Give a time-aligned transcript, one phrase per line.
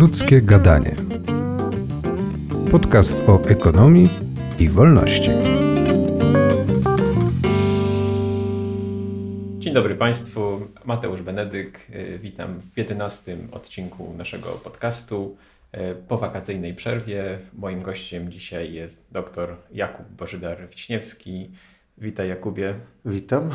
[0.00, 0.94] Ludzkie Gadanie.
[2.70, 4.08] Podcast o ekonomii
[4.58, 5.30] i wolności.
[9.58, 11.90] Dzień dobry Państwu, Mateusz Benedyk.
[11.90, 15.36] Y, witam w 11 odcinku naszego podcastu.
[15.74, 15.78] Y,
[16.08, 21.48] po wakacyjnej przerwie moim gościem dzisiaj jest dr Jakub Bożydar-Wiśniewski.
[21.98, 22.74] Witaj Jakubie.
[23.04, 23.50] Witam.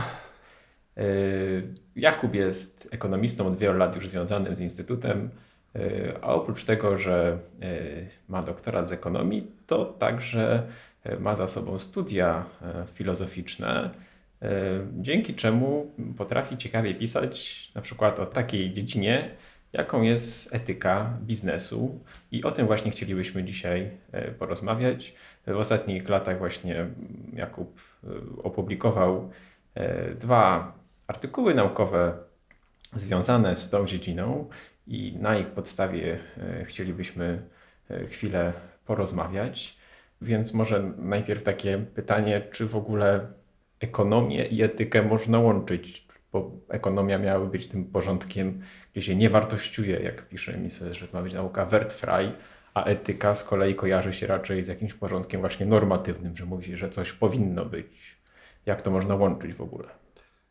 [0.97, 5.29] Y, Jakub jest ekonomistą od wielu lat już związanym z Instytutem,
[6.21, 10.63] a oprócz tego, że y, ma doktorat z ekonomii, to także
[11.19, 12.45] ma za sobą studia
[12.93, 13.89] filozoficzne,
[14.93, 19.29] dzięki czemu potrafi ciekawie pisać na przykład o takiej dziedzinie,
[19.73, 21.99] jaką jest etyka biznesu.
[22.31, 23.89] I o tym właśnie chcielibyśmy dzisiaj
[24.39, 25.13] porozmawiać.
[25.47, 26.85] W ostatnich latach właśnie
[27.33, 27.79] Jakub
[28.43, 29.31] opublikował
[30.19, 30.73] dwa
[31.07, 32.13] artykuły naukowe
[32.95, 34.49] związane z tą dziedziną
[34.87, 37.41] i na ich podstawie e, chcielibyśmy
[37.89, 38.53] e, chwilę
[38.85, 39.77] porozmawiać.
[40.21, 43.27] Więc może najpierw takie pytanie, czy w ogóle
[43.79, 48.61] ekonomię i etykę można łączyć, bo ekonomia miałaby być tym porządkiem,
[48.93, 52.31] gdzie się nie wartościuje, jak pisze Mises, że ma być nauka wertfrei,
[52.73, 56.77] a etyka z kolei kojarzy się raczej z jakimś porządkiem właśnie normatywnym, że mówi się,
[56.77, 58.17] że coś powinno być.
[58.65, 60.04] Jak to można łączyć w ogóle?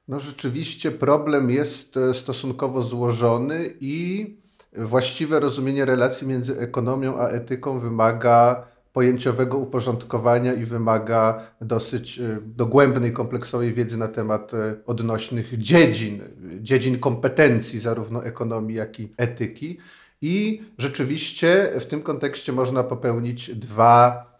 [0.08, 4.26] No rzeczywiście problem jest e, stosunkowo złożony i
[4.72, 13.12] właściwe rozumienie relacji między ekonomią a etyką wymaga pojęciowego uporządkowania i wymaga dosyć e, dogłębnej,
[13.12, 16.22] kompleksowej wiedzy na temat e, odnośnych dziedzin,
[16.60, 19.78] dziedzin kompetencji zarówno ekonomii, jak i etyki.
[20.22, 24.33] I rzeczywiście w tym kontekście można popełnić dwa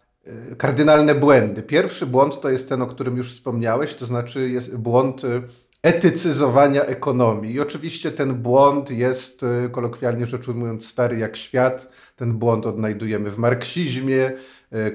[0.58, 1.62] kardynalne błędy.
[1.62, 5.42] Pierwszy błąd to jest ten, o którym już wspomniałeś, to znaczy jest błąd y,
[5.82, 7.54] etycyzowania ekonomii.
[7.54, 11.88] I oczywiście ten błąd jest, y, kolokwialnie rzecz ujmując, stary jak świat.
[12.16, 14.32] Ten błąd odnajdujemy w marksizmie,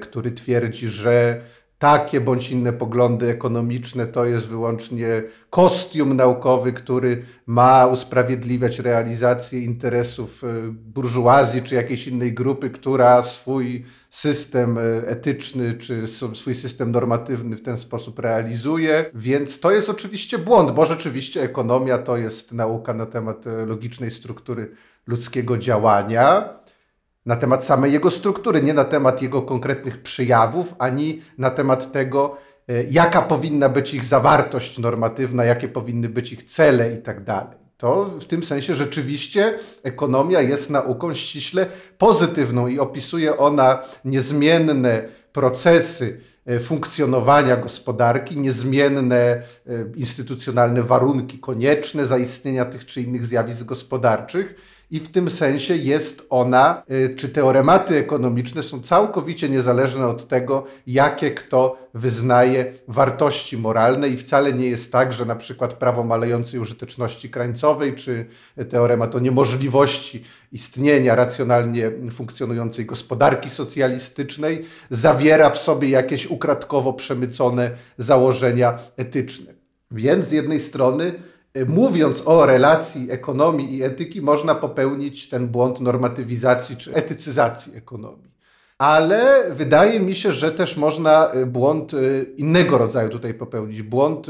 [0.00, 1.40] który twierdzi, że
[1.80, 10.42] takie bądź inne poglądy ekonomiczne to jest wyłącznie kostium naukowy, który ma usprawiedliwiać realizację interesów
[10.72, 16.04] burżuazji czy jakiejś innej grupy, która swój system e, etyczny czy
[16.34, 19.10] swój system normatywny w ten sposób realizuje.
[19.14, 24.10] Więc to jest oczywiście błąd, bo rzeczywiście ekonomia to jest nauka na temat e, logicznej
[24.10, 24.70] struktury
[25.06, 26.60] ludzkiego działania
[27.26, 32.36] na temat samej jego struktury, nie na temat jego konkretnych przyjawów, ani na temat tego,
[32.68, 37.24] e, jaka powinna być ich zawartość normatywna, jakie powinny być ich cele i tak
[37.80, 41.66] to w tym sensie rzeczywiście ekonomia jest nauką ściśle
[41.98, 45.02] pozytywną i opisuje ona niezmienne
[45.32, 49.42] procesy e, funkcjonowania gospodarki, niezmienne e,
[49.96, 54.54] instytucjonalne warunki konieczne zaistnienia tych czy innych zjawisk gospodarczych
[54.90, 60.64] i w tym sensie jest ona, y, czy teorematy ekonomiczne są całkowicie niezależne od tego,
[60.86, 66.60] jakie kto wyznaje wartości moralne i wcale nie jest tak, że na przykład prawo malejącej
[66.60, 68.26] użyteczności krańcowej, czy
[68.68, 78.78] teoremat o niemożliwości istnienia racjonalnie funkcjonującej gospodarki socjalistycznej zawiera w sobie jakieś ukradkowo przemycone założenia
[78.96, 79.60] etyczne.
[79.90, 81.14] Więc z jednej strony
[81.66, 88.30] mówiąc o relacji ekonomii i etyki, można popełnić ten błąd normatywizacji czy etycyzacji ekonomii.
[88.78, 93.82] Ale wydaje mi się, że też można y, błąd y, innego rodzaju tutaj popełnić.
[93.82, 94.26] Błąd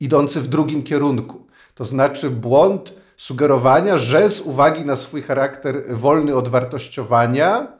[0.00, 1.46] idący w drugim kierunku.
[1.74, 7.77] To znaczy błąd sugerowania, że z uwagi na swój charakter wolny od wartościowania,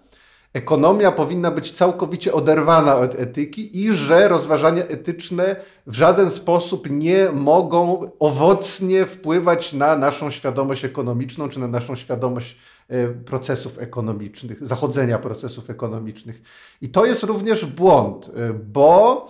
[0.53, 7.28] ekonomia powinna być całkowicie oderwana od etyki i że rozważania etyczne w żaden sposób nie
[7.32, 12.56] mogą owocnie wpływać na naszą świadomość ekonomiczną czy na naszą świadomość
[12.88, 16.42] e, procesów ekonomicznych, zachodzenia procesów ekonomicznych.
[16.82, 19.26] I to jest również błąd, e, bo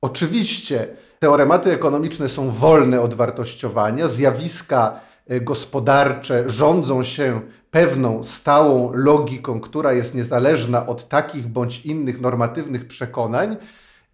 [0.00, 0.88] oczywiście
[1.18, 7.40] teorematy ekonomiczne są wolne od wartościowania, zjawiska e, gospodarcze rządzą się
[7.74, 13.56] pewną stałą logiką, która jest niezależna od takich bądź innych normatywnych przekonań,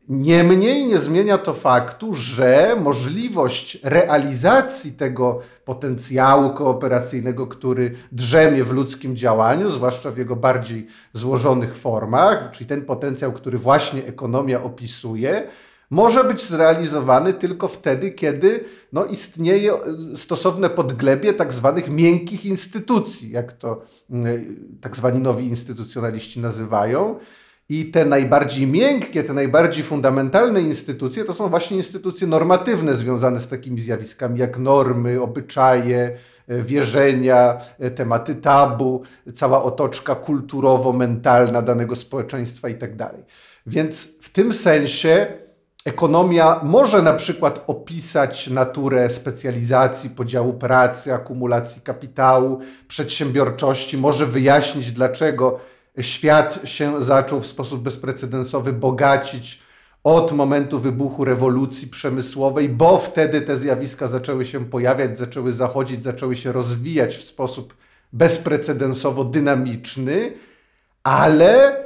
[0.08, 9.16] Niemniej nie zmienia to faktu, że możliwość realizacji tego potencjału kooperacyjnego, który drzemie w ludzkim
[9.16, 15.48] działaniu, zwłaszcza w jego bardziej złożonych formach, czyli ten potencjał, który właśnie ekonomia opisuje,
[15.90, 19.78] może być zrealizowany tylko wtedy, kiedy no, istnieje e,
[20.16, 23.82] stosowne podglebie tak zwanych miękkich instytucji, jak to
[24.80, 27.18] tak zwani nowi instytucjonaliści nazywają.
[27.68, 33.48] I te najbardziej miękkie, te najbardziej fundamentalne instytucje to są właśnie instytucje normatywne związane z
[33.48, 39.02] takimi zjawiskami jak normy, obyczaje, e, wierzenia, e, tematy tabu,
[39.34, 42.96] cała otoczka kulturowo-mentalna danego społeczeństwa itd.
[42.96, 43.14] Tak
[43.66, 45.26] Więc w tym sensie
[45.84, 55.60] ekonomia może na przykład opisać naturę specjalizacji, podziału pracy, akumulacji kapitału, przedsiębiorczości, może wyjaśnić, dlaczego
[56.00, 59.62] świat się zaczął w sposób bezprecedensowy bogacić
[60.04, 66.36] od momentu wybuchu rewolucji przemysłowej, bo wtedy te zjawiska zaczęły się pojawiać, zaczęły zachodzić, zaczęły
[66.36, 67.76] się rozwijać w sposób
[68.12, 70.32] bezprecedensowo dynamiczny,
[71.02, 71.76] ale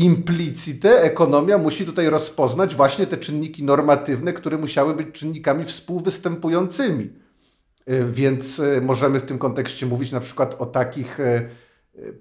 [0.00, 7.10] implicite ekonomia musi tutaj rozpoznać właśnie te czynniki normatywne, które musiały być czynnikami współwystępującymi.
[7.86, 11.48] E, więc e, możemy w tym kontekście mówić na przykład o takich e,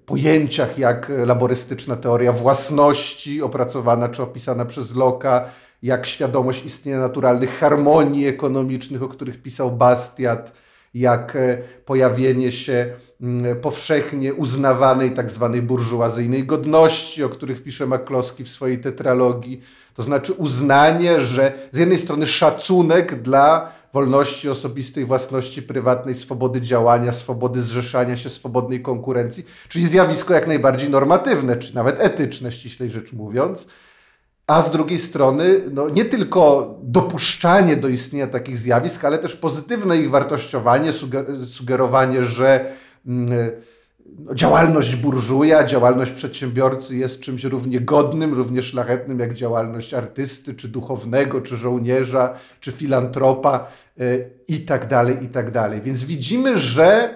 [0.06, 5.42] pojęciach jak laborystyczna teoria własności, opracowana czy opisana przez Locke'a,
[5.84, 10.54] jak świadomość istnienia naturalnych harmonii ekonomicznych, o których pisał Bastiat,
[10.94, 18.46] jak e, pojawienie się mm, powszechnie uznawanej tak zwanej burżuazyjnej godności, o których pisze McCloskey
[18.46, 19.62] w swojej tetralogii.
[19.94, 27.14] To znaczy uznanie, że z jednej strony szacunek dla wolności osobistej, własności prywatnej, swobody działania,
[27.14, 33.14] swobody zrzeszania się, swobodnej konkurencji, czyli zjawisko jak najbardziej normatywne, czy nawet etyczne, ściślej rzecz
[33.14, 33.68] mówiąc.
[34.50, 39.98] A z drugiej strony, no, nie tylko dopuszczanie do istnienia takich zjawisk, ale też pozytywne
[39.98, 40.92] ich wartościowanie,
[41.46, 42.74] sugerowanie, że
[43.06, 43.52] mm,
[44.20, 50.68] no, działalność burżuja, działalność przedsiębiorcy jest czymś równie godnym, równie szlachetnym jak działalność artysty, czy
[50.68, 53.68] duchownego, czy żołnierza, czy filantropa
[54.02, 55.82] y, i tak dalej, i tak dalej.
[55.82, 57.16] Więc widzimy, że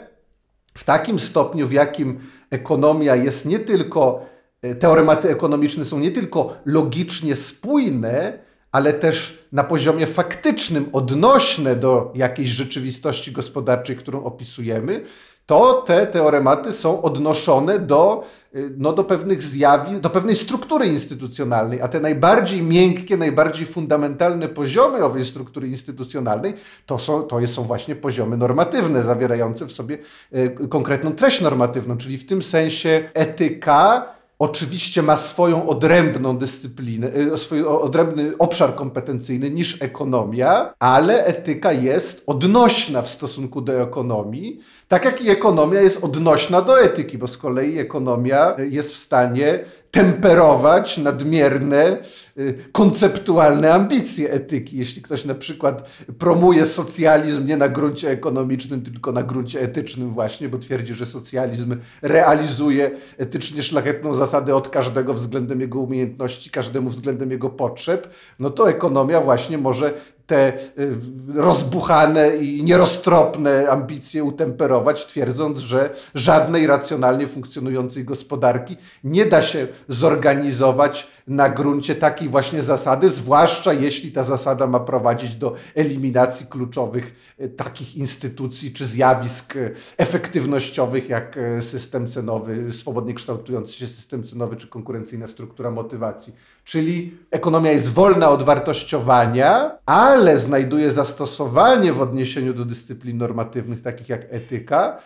[0.78, 2.20] w takim stopniu, w jakim
[2.50, 4.33] ekonomia jest nie tylko,
[4.80, 8.40] teorematy ekonomiczne są nie tylko logicznie spójne,
[8.72, 15.06] ale też na poziomie faktycznym odnośne do jakiejś rzeczywistości gospodarczej, którą opisujemy,
[15.46, 18.24] to te teorematy są odnoszone do,
[18.56, 24.48] y, no, do pewnych zjawisk, do pewnej struktury instytucjonalnej, a te najbardziej miękkie, najbardziej fundamentalne
[24.48, 26.54] poziomy owej struktury instytucjonalnej
[26.86, 29.98] to są, to są właśnie poziomy normatywne, zawierające w sobie
[30.36, 34.14] y, konkretną treść normatywną, czyli w tym sensie etyka
[34.44, 42.24] oczywiście ma swoją odrębną dyscyplinę, y, swój odrębny obszar kompetencyjny niż ekonomia, ale etyka jest
[42.28, 44.60] odnośna w stosunku do ekonomii,
[44.94, 49.60] tak jak i ekonomia jest odnośna do etyki, bo z kolei ekonomia jest w stanie
[49.92, 51.98] temperować nadmierne,
[52.38, 54.78] y, konceptualne ambicje etyki.
[54.78, 60.50] Jeśli ktoś na przykład promuje socjalizm nie na gruncie ekonomicznym, tylko na gruncie etycznym właśnie,
[60.50, 67.32] bo twierdzi, że socjalizm realizuje etycznie szlachetną zasadę od każdego względem jego umiejętności, każdemu względem
[67.32, 69.94] jego potrzeb, no to ekonomia właśnie może
[70.28, 70.96] te y,
[71.36, 81.08] rozbuchane i nieroztropne ambicje utemperować, twierdząc, że żadnej racjonalnie funkcjonującej gospodarki nie da się zorganizować
[81.28, 87.50] na gruncie takiej właśnie zasady, zwłaszcza jeśli ta zasada ma prowadzić do eliminacji kluczowych y,
[87.50, 94.68] takich instytucji czy zjawisk y, efektywnościowych, jak system cenowy, swobodnie kształtujący się system cenowy czy
[94.68, 96.34] konkurencyjna struktura motywacji.
[96.64, 104.10] Czyli ekonomia jest wolna od wartościowania, ale znajduje zastosowanie w odniesieniu do dyscyplin normatywnych, takich
[104.10, 105.00] jak etyka,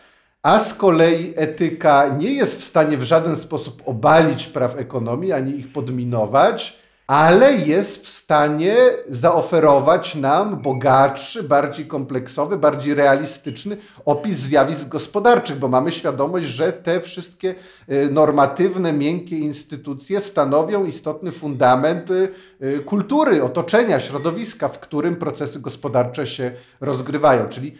[0.44, 5.60] a z kolei etyka nie jest w stanie w żaden sposób obalić praw ekonomii ani
[5.60, 8.76] ich podminować ale jest w stanie
[9.10, 17.02] zaoferować nam bogatszy, bardziej kompleksowy, bardziej realistyczny opis zjawisk gospodarczych, bo mamy świadomość, że te
[17.02, 17.56] wszystkie
[17.92, 22.30] y, normatywne, miękkie instytucje stanowią istotny fundament y,
[22.62, 27.50] y, kultury, otoczenia, środowiska, w którym procesy gospodarcze się rozgrywają.
[27.50, 27.76] Czyli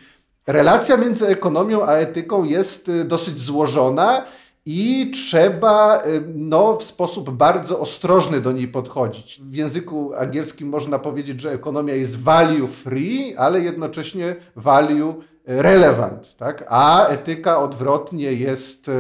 [0.48, 4.26] relacja między ekonomią a etyką jest dosyć złożona
[4.70, 9.42] i trzeba y, no, w sposób bardzo ostrożny do niej podchodzić.
[9.42, 15.14] W języku angielskim można powiedzieć, że ekonomia jest value free, ale jednocześnie value
[15.46, 16.66] relevant, tak?
[16.68, 18.92] a etyka odwrotnie jest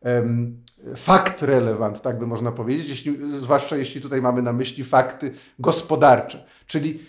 [0.00, 0.56] um,
[0.96, 6.44] fakt relevant, tak by można powiedzieć, jeśli, zwłaszcza jeśli tutaj mamy na myśli fakty gospodarcze.
[6.66, 7.00] Czyli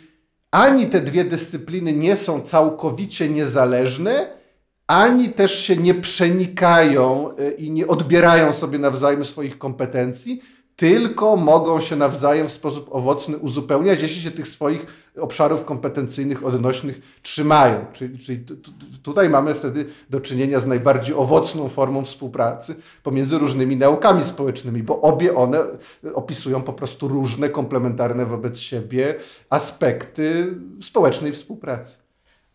[0.51, 4.37] ani te dwie dyscypliny nie są całkowicie niezależne,
[4.87, 10.41] ani też się nie przenikają y, i nie odbierają sobie nawzajem swoich kompetencji,
[10.77, 14.85] tylko mogą się nawzajem w sposób owocny uzupełniać, jeśli się tych swoich
[15.19, 17.85] obszarów kompetencyjnych, odnośnych trzymają.
[17.93, 18.45] Czyli, czyli
[19.03, 25.01] tutaj mamy wtedy do czynienia z najbardziej owocną formą współpracy pomiędzy różnymi naukami społecznymi, bo
[25.01, 25.59] obie one
[26.13, 29.15] opisują po prostu różne, komplementarne wobec siebie
[29.49, 31.97] aspekty społecznej współpracy.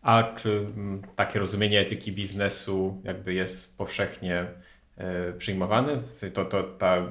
[0.01, 4.47] A czy mm, takie rozumienie etyki biznesu jakby jest powszechnie
[4.97, 5.99] e, przyjmowane?
[6.33, 7.07] To, to ta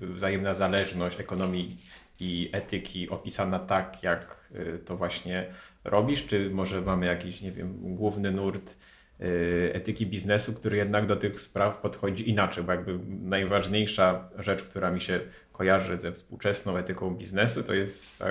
[0.00, 1.84] wzajemna zależność ekonomii
[2.20, 5.46] i etyki opisana tak, jak e, to właśnie
[5.84, 6.26] robisz?
[6.26, 8.76] Czy może mamy jakiś, nie wiem, główny nurt
[9.20, 9.24] e,
[9.74, 12.64] etyki biznesu, który jednak do tych spraw podchodzi inaczej?
[12.64, 15.20] Bo jakby najważniejsza rzecz, która mi się
[15.52, 18.26] kojarzy ze współczesną etyką biznesu, to jest ta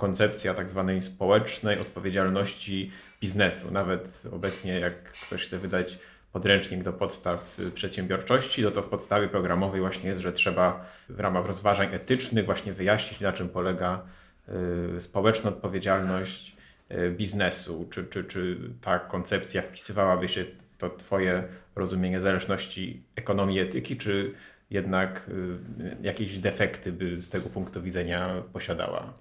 [0.00, 2.90] koncepcja tak zwanej społecznej odpowiedzialności
[3.20, 3.72] biznesu.
[3.72, 5.98] Nawet obecnie, jak ktoś chce wydać
[6.32, 11.46] podręcznik do podstaw przedsiębiorczości, no to w podstawie programowej właśnie jest, że trzeba w ramach
[11.46, 14.02] rozważań etycznych właśnie wyjaśnić, na czym polega
[14.96, 16.56] y, społeczna odpowiedzialność
[16.90, 17.88] y, biznesu.
[17.90, 21.44] Czy, czy, czy ta koncepcja wpisywałaby się w to Twoje
[21.76, 24.34] rozumienie zależności ekonomii etyki, czy
[24.70, 29.12] jednak y, jakieś defekty by z tego punktu widzenia posiadała?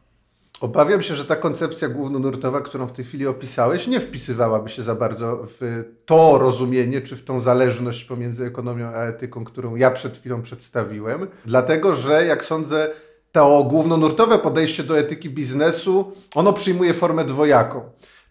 [0.62, 4.96] Obawiam się, że ta koncepcja głównonurtowa, którą w tej chwili opisałeś, nie wpisywałaby się za
[4.96, 10.18] bardzo w to rozumienie, czy w tą zależność pomiędzy ekonomią a etyką, którą ja przed
[10.18, 11.28] chwilą przedstawiłem.
[11.46, 12.90] Dlatego, że jak sądzę,
[13.32, 17.82] to głównonurtowe podejście do etyki biznesu, ono przyjmuje formę dwojaką.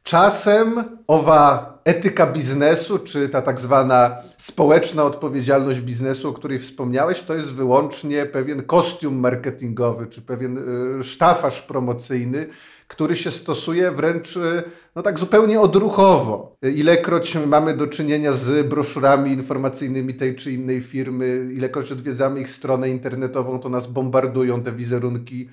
[0.02, 7.34] Czasem owa etyka biznesu, czy ta tak zwana społeczna odpowiedzialność biznesu, o której wspomniałeś, to
[7.34, 10.58] jest wyłącznie pewien kostium marketingowy, czy pewien
[11.00, 12.46] y, sztafaż promocyjny,
[12.88, 14.62] który się stosuje wręcz y,
[14.94, 16.56] no tak zupełnie odruchowo.
[16.62, 22.90] Ilekroć mamy do czynienia z broszurami informacyjnymi tej czy innej firmy, ilekroć odwiedzamy ich stronę
[22.90, 25.48] internetową, to nas bombardują te wizerunki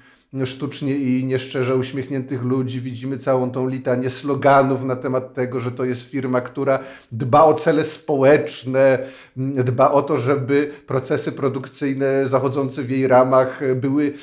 [0.45, 2.81] sztucznie i nieszczerze uśmiechniętych ludzi.
[2.81, 6.79] Widzimy całą tą litanię sloganów na temat tego, że to jest firma, która
[7.11, 8.99] dba o cele społeczne,
[9.37, 14.13] dba o to, żeby procesy produkcyjne zachodzące w jej ramach były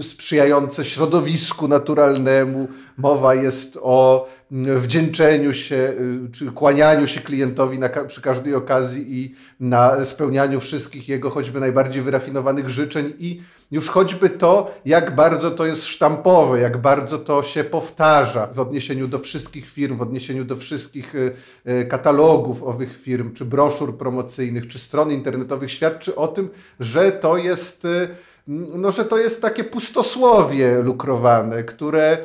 [0.00, 2.68] sprzyjające środowisku naturalnemu.
[2.96, 5.94] Mowa jest o wdzięczeniu się
[6.32, 12.02] czy kłanianiu się klientowi na, przy każdej okazji i na spełnianiu wszystkich jego choćby najbardziej
[12.02, 13.40] wyrafinowanych życzeń i
[13.72, 19.08] już choćby to, jak bardzo to jest sztampowe, jak bardzo to się powtarza w odniesieniu
[19.08, 21.32] do wszystkich firm, w odniesieniu do wszystkich y,
[21.68, 26.48] y, katalogów owych firm, czy broszur promocyjnych, czy stron internetowych, świadczy o tym,
[26.80, 28.08] że to jest y,
[28.48, 32.18] no, że to jest takie pustosłowie lukrowane, które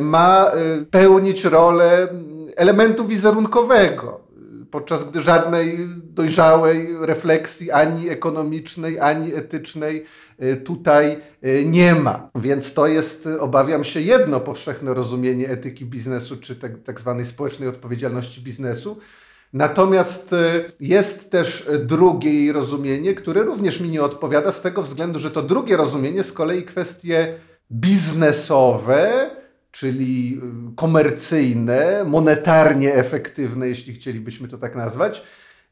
[0.00, 0.50] ma
[0.90, 2.08] pełnić rolę
[2.56, 4.27] elementu wizerunkowego
[4.70, 10.04] podczas gdy żadnej dojrzałej refleksji ani ekonomicznej, ani etycznej
[10.42, 12.30] y, tutaj y, nie ma.
[12.34, 17.68] Więc to jest, obawiam się, jedno powszechne rozumienie etyki biznesu, czy tak, tak zwanej społecznej
[17.68, 18.98] odpowiedzialności biznesu.
[19.52, 20.34] Natomiast
[20.80, 25.42] jest też drugie jej rozumienie, które również mi nie odpowiada, z tego względu, że to
[25.42, 27.34] drugie rozumienie z kolei kwestie
[27.72, 29.30] biznesowe,
[29.70, 30.40] czyli
[30.72, 35.22] y, komercyjne, monetarnie efektywne, jeśli chcielibyśmy to tak nazwać,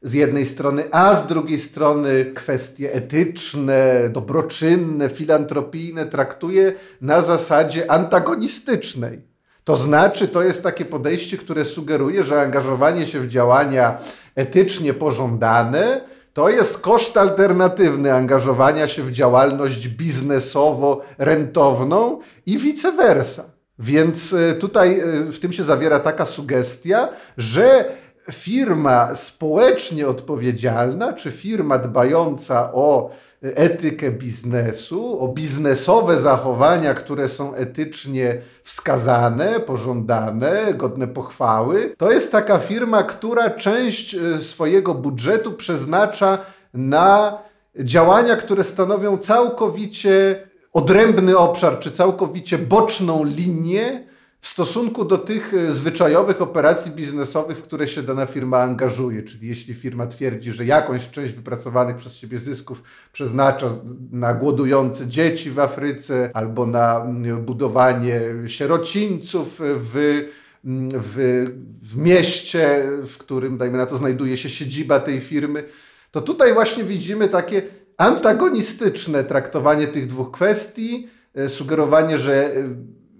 [0.01, 9.21] z jednej strony, a z drugiej strony kwestie etyczne, dobroczynne, filantropijne traktuje na zasadzie antagonistycznej.
[9.63, 13.97] To znaczy, to jest takie podejście, które sugeruje, że angażowanie się w działania
[14.35, 16.01] etycznie pożądane
[16.37, 23.43] to jest koszt alternatywny angażowania się w działalność biznesowo-rentowną i vice versa.
[23.79, 27.85] Więc e, tutaj e, w tym się zawiera taka sugestia, że
[28.31, 33.09] firma społecznie odpowiedzialna, czy firma dbająca o
[33.41, 42.59] etykę biznesu, o biznesowe zachowania, które są etycznie wskazane, pożądane, godne pochwały, to jest taka
[42.59, 46.37] firma, która część e, swojego budżetu przeznacza
[46.73, 47.37] na
[47.75, 50.46] działania, które stanowią całkowicie
[50.77, 54.07] odrębny obszar, czy całkowicie boczną linię
[54.41, 59.23] w stosunku do tych e, zwyczajowych operacji biznesowych, w które się dana firma angażuje.
[59.23, 63.69] Czyli jeśli firma twierdzi, że jakąś część wypracowanych przez siebie zysków przeznacza
[64.11, 67.05] na głodujące dzieci w Afryce albo na
[67.41, 70.23] budowanie sierocińców w,
[70.63, 71.45] w,
[71.83, 75.63] w mieście, w którym, dajmy na to, znajduje się siedziba tej firmy,
[76.11, 77.61] to tutaj właśnie widzimy takie
[77.97, 82.51] antagonistyczne traktowanie tych dwóch kwestii, e, sugerowanie, że e,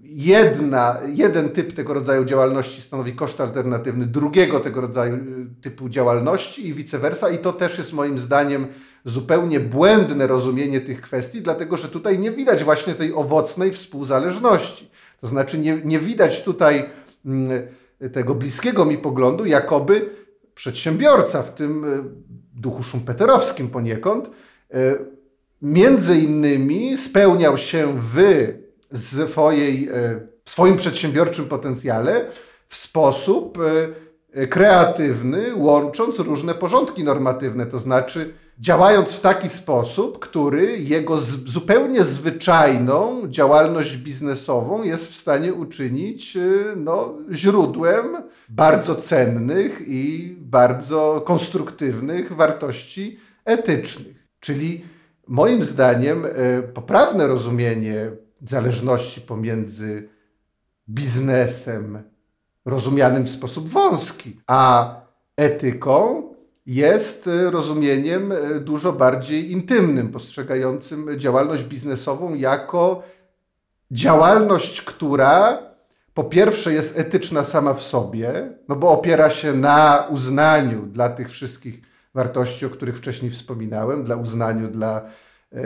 [0.02, 5.18] jedna, jeden typ tego rodzaju działalności stanowi koszt alternatywny drugiego tego rodzaju e,
[5.60, 7.30] typu działalności i vice versa.
[7.30, 8.66] I to też jest moim zdaniem
[9.04, 14.90] zupełnie błędne rozumienie tych kwestii, dlatego że tutaj nie widać właśnie tej owocnej współzależności.
[15.20, 16.90] To znaczy nie, nie widać tutaj
[17.26, 17.62] mm,
[18.12, 20.10] tego bliskiego mi poglądu, jakoby
[20.54, 21.86] przedsiębiorca w tym
[22.54, 24.30] duchu szumpeterowskim poniekąd,
[25.62, 28.46] między innymi spełniał się w
[28.94, 32.30] swojej, e, w swoim przedsiębiorczym potencjale
[32.68, 33.58] w sposób
[34.32, 42.04] e, kreatywny, łącząc różne porządki normatywne, to znaczy działając w taki sposób, który jego zupełnie
[42.04, 46.40] zwyczajną działalność biznesową jest w stanie uczynić e,
[46.76, 48.06] no, źródłem
[48.48, 54.17] bardzo cennych i bardzo konstruktywnych wartości etycznych.
[54.40, 54.84] Czyli
[55.26, 58.10] moim zdaniem e, poprawne rozumienie
[58.46, 60.08] zależności pomiędzy
[60.88, 62.02] biznesem
[62.64, 64.94] rozumianym w sposób wąski, a
[65.36, 66.22] etyką
[66.66, 73.02] jest e, rozumieniem e, dużo bardziej intymnym, postrzegającym działalność biznesową jako
[73.90, 75.58] działalność, która
[76.14, 81.30] po pierwsze jest etyczna sama w sobie, no bo opiera się na uznaniu dla tych
[81.30, 81.87] wszystkich
[82.18, 85.02] wartości, o których wcześniej wspominałem, dla uznaniu dla
[85.52, 85.62] e,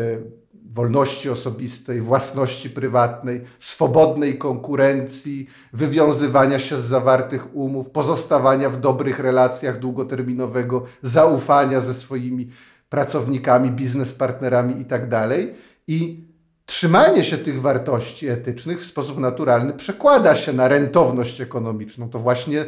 [0.72, 9.78] wolności osobistej, własności prywatnej, swobodnej konkurencji, wywiązywania się z zawartych umów, pozostawania w dobrych relacjach
[9.78, 12.50] długoterminowego, zaufania ze swoimi
[12.88, 15.38] pracownikami, biznespartnerami itd.
[15.86, 16.24] I
[16.66, 22.08] trzymanie się tych wartości etycznych w sposób naturalny przekłada się na rentowność ekonomiczną.
[22.08, 22.66] To właśnie y,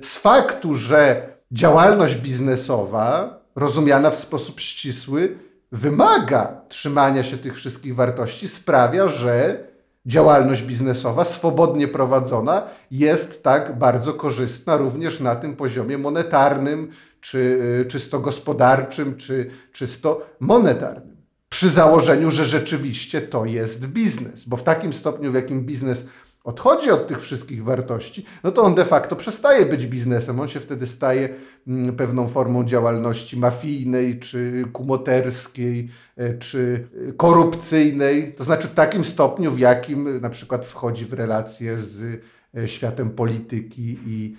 [0.00, 5.38] z faktu, że działalność biznesowa, rozumiana w sposób ścisły,
[5.72, 9.64] wymaga trzymania się tych wszystkich wartości, sprawia, że
[10.06, 16.90] działalność biznesowa swobodnie prowadzona jest tak bardzo korzystna również na tym poziomie monetarnym,
[17.20, 21.16] czy y, czysto gospodarczym, czy czysto monetarnym.
[21.48, 26.06] Przy założeniu, że rzeczywiście to jest biznes, bo w takim stopniu, w jakim biznes
[26.44, 30.40] odchodzi od tych wszystkich wartości, no to on de facto przestaje być biznesem.
[30.40, 31.28] On się wtedy staje
[31.66, 38.34] mm, pewną formą działalności mafijnej, czy kumoterskiej, e, czy e, korupcyjnej.
[38.34, 42.22] To znaczy w takim stopniu, w jakim na przykład wchodzi w relacje z
[42.56, 44.36] e, światem polityki i,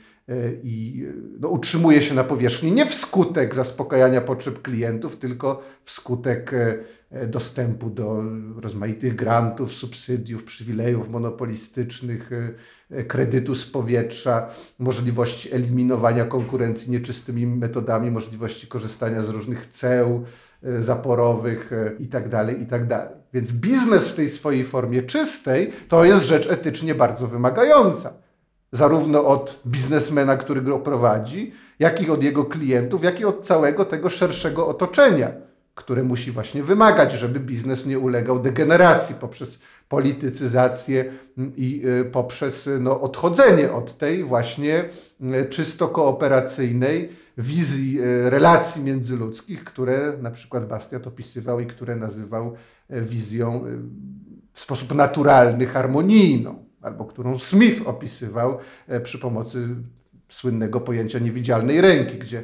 [0.63, 1.05] i
[1.39, 6.51] no, utrzymuje się na powierzchni nie wskutek zaspokajania potrzeb klientów, tylko wskutek
[7.27, 8.23] dostępu do
[8.61, 12.53] rozmaitych grantów, subsydiów, przywilejów monopolistycznych, e,
[12.97, 20.23] e, kredytu z powietrza, możliwości eliminowania konkurencji nieczystymi metodami, możliwości korzystania z różnych ceł
[20.79, 22.87] zaporowych itd., tak itd.
[22.87, 28.13] Tak Więc biznes w tej swojej formie czystej to jest rzecz etycznie bardzo wymagająca.
[28.71, 33.85] Zarówno od biznesmena, który go prowadzi, jak i od jego klientów, jak i od całego
[33.85, 41.13] tego szerszego otoczenia które musi właśnie wymagać, żeby biznes nie ulegał degeneracji poprzez politycyzację
[41.57, 44.89] i y, poprzez no, odchodzenie od tej właśnie
[45.21, 52.53] y, czysto kooperacyjnej wizji y, relacji międzyludzkich, które na przykład Bastiat opisywał i które nazywał
[52.89, 53.65] wizją
[54.53, 58.57] w sposób naturalny, harmonijną, albo którą Smith opisywał
[59.03, 59.67] przy pomocy
[60.29, 62.43] słynnego pojęcia niewidzialnej ręki, gdzie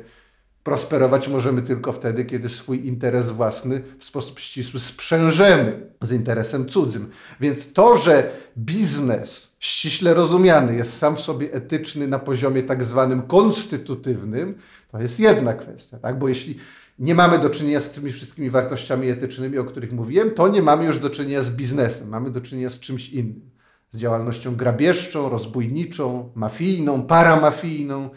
[0.68, 7.10] Prosperować możemy tylko wtedy, kiedy swój interes własny w sposób ścisły sprzężemy z interesem cudzym.
[7.40, 13.22] Więc to, że biznes ściśle rozumiany jest sam w sobie etyczny na poziomie tak zwanym
[13.22, 14.56] konstytutywnym,
[14.92, 15.98] to jest jedna kwestia.
[15.98, 16.20] Tak?
[16.20, 16.58] Bo jeśli
[17.00, 20.86] nie mamy do czynienia z tymi wszystkimi wartościami etycznymi, o których mówiłem, to nie mamy
[20.86, 23.50] już do czynienia z biznesem, mamy do czynienia z czymś innym.
[23.90, 28.10] Z działalnością grabieżczą, rozbójniczą, mafijną, paramafijną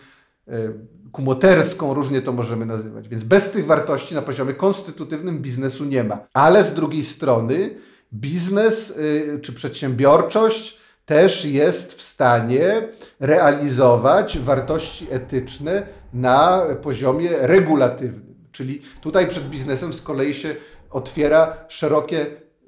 [0.48, 0.72] e,
[1.12, 3.08] kumoterską, różnie to możemy nazywać.
[3.08, 6.18] Więc bez tych wartości na poziomie konstytutywnym biznesu nie ma.
[6.34, 7.74] Ale z drugiej strony
[8.12, 12.88] biznes y, czy przedsiębiorczość też jest w stanie
[13.20, 18.34] realizować wartości etyczne na poziomie regulatywnym.
[18.52, 20.56] Czyli tutaj przed biznesem z kolei się
[20.90, 22.26] otwiera szerokie,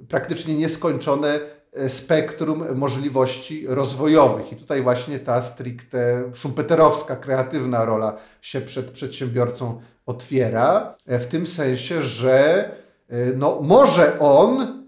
[0.09, 1.40] praktycznie nieskończone
[1.88, 4.52] spektrum możliwości rozwojowych.
[4.52, 11.46] I tutaj właśnie ta stricte szumpeterowska, kreatywna rola się przed przedsiębiorcą otwiera, e, w tym
[11.46, 12.64] sensie, że
[13.08, 14.82] e, no, może on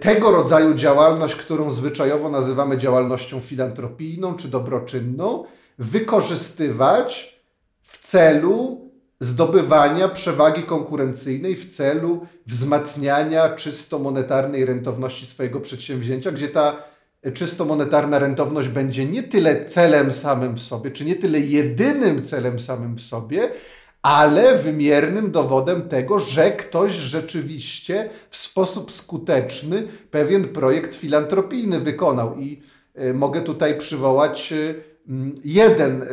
[0.00, 5.44] tego rodzaju działalność, którą zwyczajowo nazywamy działalnością filantropijną czy dobroczynną,
[5.78, 7.40] wykorzystywać
[7.82, 8.89] w celu
[9.20, 16.82] zdobywania przewagi konkurencyjnej w celu wzmacniania czysto monetarnej rentowności swojego przedsięwzięcia, gdzie ta
[17.34, 22.60] czysto monetarna rentowność będzie nie tyle celem samym w sobie, czy nie tyle jedynym celem
[22.60, 23.50] samym w sobie,
[24.02, 32.38] ale wymiernym dowodem tego, że ktoś rzeczywiście w sposób skuteczny pewien projekt filantropijny wykonał.
[32.38, 32.62] I
[32.94, 34.74] e, mogę tutaj przywołać e,
[35.44, 36.06] jeden e,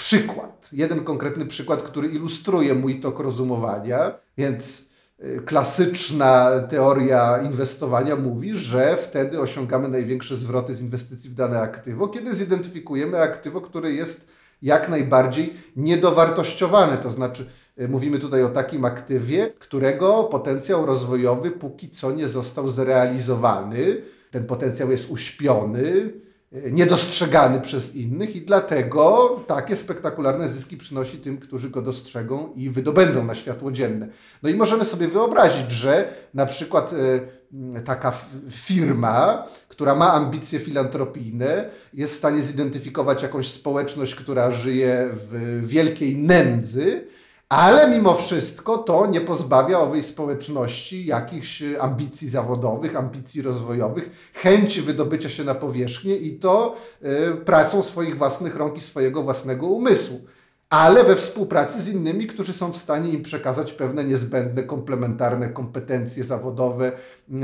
[0.00, 4.14] przykład, jeden konkretny przykład, który ilustruje mój tok rozumowania.
[4.38, 4.92] Więc
[5.24, 12.08] y, klasyczna teoria inwestowania mówi, że wtedy osiągamy największe zwroty z inwestycji w dane aktywo,
[12.08, 14.28] kiedy zidentyfikujemy aktywo, które jest
[14.62, 16.98] jak najbardziej niedowartościowane.
[16.98, 17.46] To znaczy,
[17.80, 24.02] y, mówimy tutaj o takim aktywie, którego potencjał rozwojowy póki co nie został zrealizowany.
[24.30, 26.10] Ten potencjał jest uśpiony,
[26.52, 33.24] niedostrzegany przez innych i dlatego takie spektakularne zyski przynosi tym, którzy go dostrzegą i wydobędą
[33.24, 34.08] na światło dzienne.
[34.42, 38.12] No i możemy sobie wyobrazić, że na przykład y, taka
[38.50, 46.16] firma, która ma ambicje filantropijne, jest w stanie zidentyfikować jakąś społeczność, która żyje w wielkiej
[46.16, 47.06] nędzy,
[47.50, 55.28] ale mimo wszystko to nie pozbawia owej społeczności jakichś ambicji zawodowych, ambicji rozwojowych, chęci wydobycia
[55.30, 60.20] się na powierzchnię i to y, pracą swoich własnych rąk i swojego własnego umysłu.
[60.70, 66.24] Ale we współpracy z innymi, którzy są w stanie im przekazać pewne niezbędne, komplementarne kompetencje
[66.24, 66.92] zawodowe,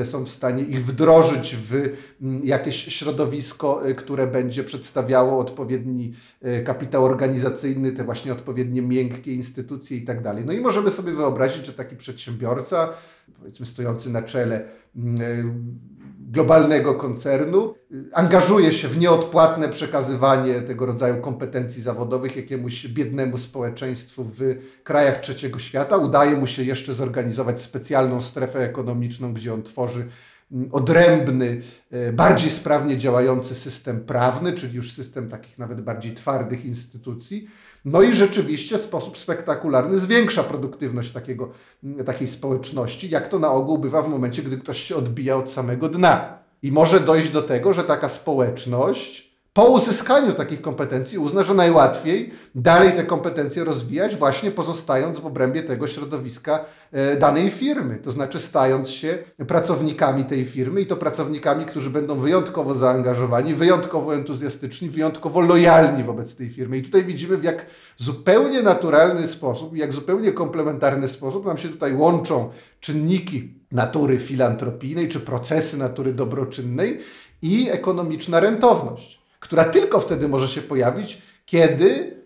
[0.01, 1.97] y, są w stanie ich wdrożyć w y,
[2.45, 6.15] jakieś środowisko, y, które będzie przedstawiało odpowiedni
[6.47, 10.45] y, kapitał organizacyjny, te właśnie odpowiednie miękkie instytucje i tak dalej.
[10.45, 12.89] No i możemy sobie wyobrazić, że taki przedsiębiorca,
[13.39, 15.45] powiedzmy stojący na czele y,
[16.31, 17.75] globalnego koncernu,
[18.13, 24.41] angażuje się w nieodpłatne przekazywanie tego rodzaju kompetencji zawodowych jakiemuś biednemu społeczeństwu w
[24.85, 25.97] krajach trzeciego świata.
[25.97, 30.07] Udaje mu się jeszcze zorganizować specjalną strefę ekonomiczną, gdzie on tworzy
[30.53, 31.61] mm, odrębny,
[31.93, 37.49] y, bardziej sprawnie działający system prawny, czyli już system takich nawet bardziej twardych instytucji.
[37.87, 41.51] No i rzeczywiście w sposób spektakularny zwiększa produktywność takiego,
[42.07, 45.89] takiej społeczności, jak to na ogół bywa w momencie, gdy ktoś się odbija od samego
[45.89, 46.39] dna.
[46.63, 49.26] I może dojść do tego, że taka społeczność
[49.57, 55.63] po uzyskaniu takich kompetencji uzna, że najłatwiej dalej te kompetencje rozwijać, właśnie pozostając w obrębie
[55.63, 57.97] tego środowiska e, danej firmy.
[57.97, 64.15] To znaczy stając się pracownikami tej firmy i to pracownikami, którzy będą wyjątkowo zaangażowani, wyjątkowo
[64.15, 66.79] entuzjastyczni, wyjątkowo lojalni wobec tej firmy.
[66.79, 67.67] I tutaj widzimy, w jak
[67.97, 75.21] zupełnie naturalny sposób, jak zupełnie komplementarny sposób nam się tutaj łączą czynniki natury filantropijnej czy
[75.21, 77.01] procesy natury dobroczynnej
[77.43, 82.17] i ekonomiczna rentowność która tylko wtedy może się pojawić, kiedy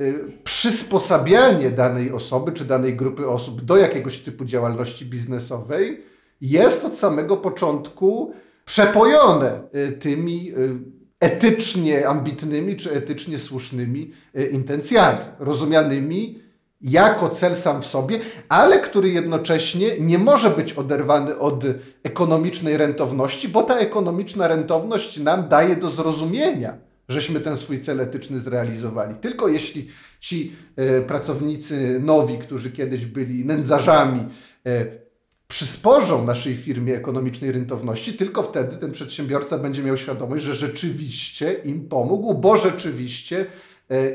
[0.00, 6.02] y, przysposabianie danej osoby czy danej grupy osób do jakiegoś typu działalności biznesowej
[6.40, 10.78] jest od samego początku przepojone y, tymi y,
[11.20, 14.12] etycznie ambitnymi czy etycznie słusznymi
[14.50, 16.42] intencjami, rozumianymi
[16.82, 21.64] jako cel sam w sobie, ale który jednocześnie nie może być oderwany od
[22.02, 28.38] ekonomicznej rentowności, bo ta ekonomiczna rentowność nam daje do zrozumienia, żeśmy ten swój cel etyczny
[28.38, 29.14] zrealizowali.
[29.14, 29.88] Tylko jeśli
[30.20, 34.26] ci e, pracownicy nowi, którzy kiedyś byli nędzarzami,
[34.66, 35.02] e,
[35.48, 41.88] przysporzą naszej firmie ekonomicznej rentowności, tylko wtedy ten przedsiębiorca będzie miał świadomość, że rzeczywiście im
[41.88, 43.46] pomógł, bo rzeczywiście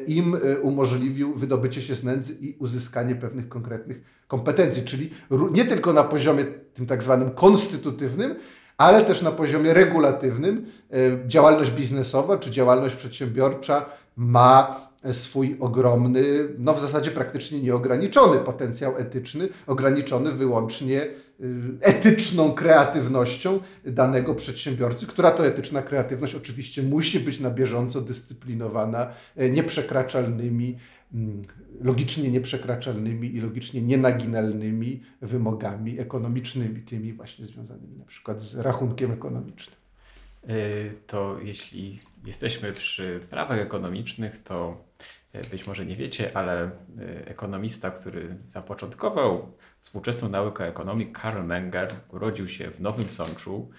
[0.08, 5.10] im e, umożliwił wydobycie się z nędzy i uzyskanie pewnych konkretnych kompetencji, czyli
[5.52, 8.36] nie tylko na poziomie tym tak zwanym konstytutywnym,
[8.78, 10.66] ale też na poziomie regulatywnym.
[10.92, 13.86] E, działalność biznesowa czy działalność przedsiębiorcza
[14.16, 16.24] ma swój ogromny,
[16.58, 21.08] no w zasadzie praktycznie nieograniczony potencjał etyczny, ograniczony wyłącznie
[21.82, 29.50] etyczną kreatywnością danego przedsiębiorcy, która to etyczna kreatywność oczywiście musi być na bieżąco dyscyplinowana e,
[29.50, 30.78] nieprzekraczalnymi,
[31.13, 31.41] mm,
[31.82, 39.78] logicznie nieprzekraczalnymi i logicznie nienaginalnymi wymogami ekonomicznymi, tymi właśnie związanymi na przykład z rachunkiem ekonomicznym.
[40.50, 44.84] Y, To jeśli jesteśmy przy prawach ekonomicznych, to
[45.36, 49.52] y, być może nie wiecie, ale y, ekonomista, który zapoczątkował
[49.88, 53.69] współczesną naukę ekonomii, Karl Menger, urodził się w Nowym Sączu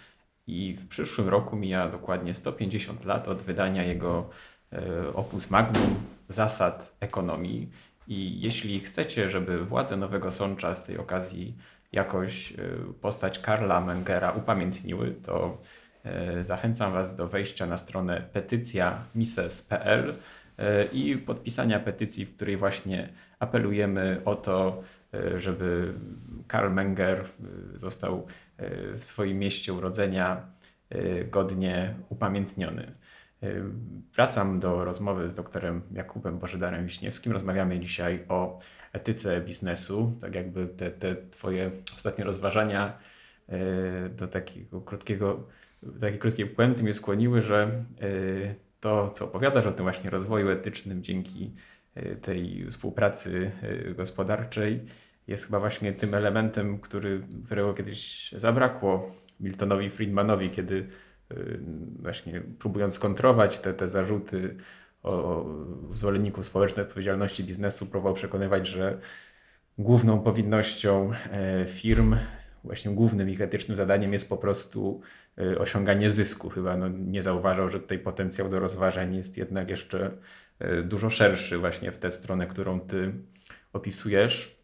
[0.46, 4.30] i w przyszłym roku mija dokładnie 150 lat od wydania jego
[4.72, 5.94] y, opus magnum
[6.28, 7.70] zasad ekonomii.
[8.06, 11.56] I jeśli chcecie, żeby władze Nowego Sącza z tej okazji
[11.92, 12.56] jakoś y,
[13.00, 15.58] postać Karla Mengera upamiętniły, to
[16.04, 20.14] e, zachęcam Was do wejścia na stronę petycja mises.pl
[20.58, 24.97] e, i podpisania petycji, w której właśnie apelujemy o to, e,
[25.36, 25.94] żeby
[26.48, 30.46] Karl Menger e, został e, w swoim mieście urodzenia
[30.90, 32.92] e, godnie upamiętniony.
[33.42, 33.48] E,
[34.14, 37.32] Wracam do rozmowy z doktorem Jakubem Bożydarem Wiśniewskim.
[37.32, 38.58] Rozmawiamy dzisiaj o
[38.92, 42.98] etyce biznesu, tak jakby te, te Twoje ostatnie rozważania
[43.48, 45.48] e, do takiego krótkiego,
[46.00, 51.02] takiej krótkiej puenty mnie skłoniły, że e, to, co opowiadasz o tym właśnie rozwoju etycznym
[51.02, 51.77] dzięki e,
[52.22, 54.80] tej współpracy e, gospodarczej
[55.26, 60.74] jest chyba właśnie tym elementem, który, którego kiedyś zabrakło Miltonowi Friedmanowi, kiedy
[61.32, 61.60] y,
[62.02, 64.56] właśnie próbując skontrować te, te zarzuty
[65.02, 65.44] o
[65.94, 68.98] zwolenników społecznej odpowiedzialności biznesu, próbował przekonywać, że
[69.78, 72.16] główną powinnością e, firm,
[72.64, 75.00] właśnie głównym ich etycznym zadaniem jest po prostu
[75.38, 76.50] e, osiąganie zysku.
[76.50, 80.10] Chyba no, nie zauważał, że tutaj potencjał do rozważań jest jednak jeszcze e,
[80.84, 83.12] dużo szerszy właśnie w tę stronę, którą ty
[83.72, 84.58] opisujesz.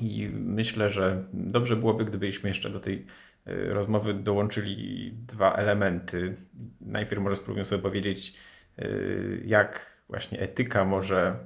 [0.00, 3.06] I myślę, że dobrze byłoby, gdybyśmy jeszcze do tej
[3.46, 6.36] rozmowy dołączyli dwa elementy.
[6.80, 8.34] Najpierw może spróbuję sobie powiedzieć,
[9.44, 11.36] jak właśnie etyka może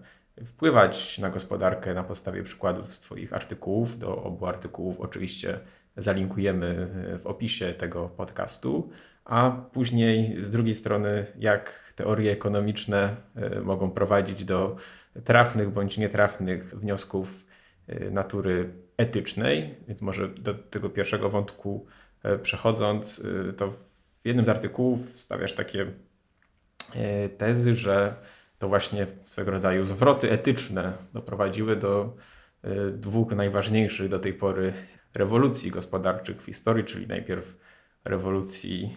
[0.46, 3.98] wpływać na gospodarkę na podstawie przykładów z Twoich artykułów.
[3.98, 5.60] Do obu artykułów oczywiście
[5.96, 6.88] zalinkujemy
[7.22, 8.90] w opisie tego podcastu,
[9.24, 14.76] a później z drugiej strony, jak teorie ekonomiczne e, mogą prowadzić do
[15.24, 17.44] trafnych bądź nietrafnych wniosków
[17.86, 19.74] e, natury etycznej.
[19.88, 21.86] Więc może do tego pierwszego wątku
[22.22, 23.76] e, przechodząc, to w
[24.24, 25.86] jednym z artykułów stawiasz takie
[27.38, 28.14] tezy, że
[28.58, 32.16] to właśnie swego rodzaju zwroty etyczne doprowadziły do
[32.64, 34.72] y, dwóch najważniejszych do tej pory
[35.14, 37.65] rewolucji gospodarczych w historii, czyli najpierw
[38.08, 38.96] rewolucji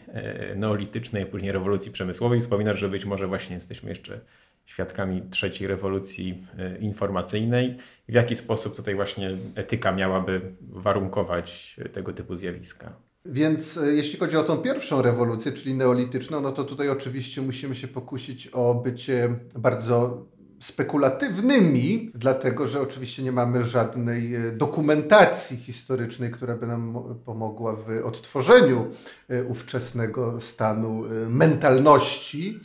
[0.54, 2.40] y, neolitycznej, później rewolucji przemysłowej.
[2.40, 4.20] Wspominasz, że być może właśnie jesteśmy jeszcze
[4.66, 6.46] świadkami trzeciej rewolucji
[6.76, 7.78] y, informacyjnej.
[8.10, 12.94] W jaki sposób tutaj właśnie etyka miałaby warunkować tego typu zjawiska?
[13.26, 17.76] Więc e, jeśli chodzi o tą pierwszą rewolucję, czyli neolityczną, no to tutaj oczywiście musimy
[17.76, 20.26] się pokusić o bycie bardzo
[20.60, 28.06] spekulatywnymi, dlatego że oczywiście nie mamy żadnej e, dokumentacji historycznej, która by nam pomogła w
[28.06, 28.88] odtworzeniu
[29.30, 32.60] e, ówczesnego stanu mentalności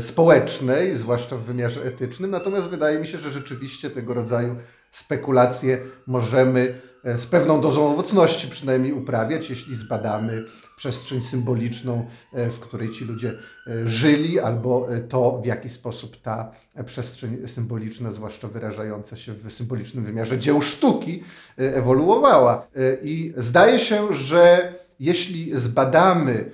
[0.00, 2.30] społecznej, zwłaszcza w wymiarze etycznym.
[2.30, 4.56] Natomiast wydaje mi się, że rzeczywiście tego rodzaju
[4.90, 10.44] spekulacje możemy E, z pewną dozą owocności przynajmniej uprawiać, jeśli zbadamy
[10.76, 16.50] przestrzeń symboliczną, e, w której ci ludzie e, żyli, albo to, w jaki sposób ta
[16.86, 21.22] przestrzeń symboliczna, zwłaszcza wyrażająca się w symbolicznym wymiarze dzieł sztuki,
[21.56, 22.66] ewoluowała.
[23.02, 26.50] I zdaje się, że jeśli zbadamy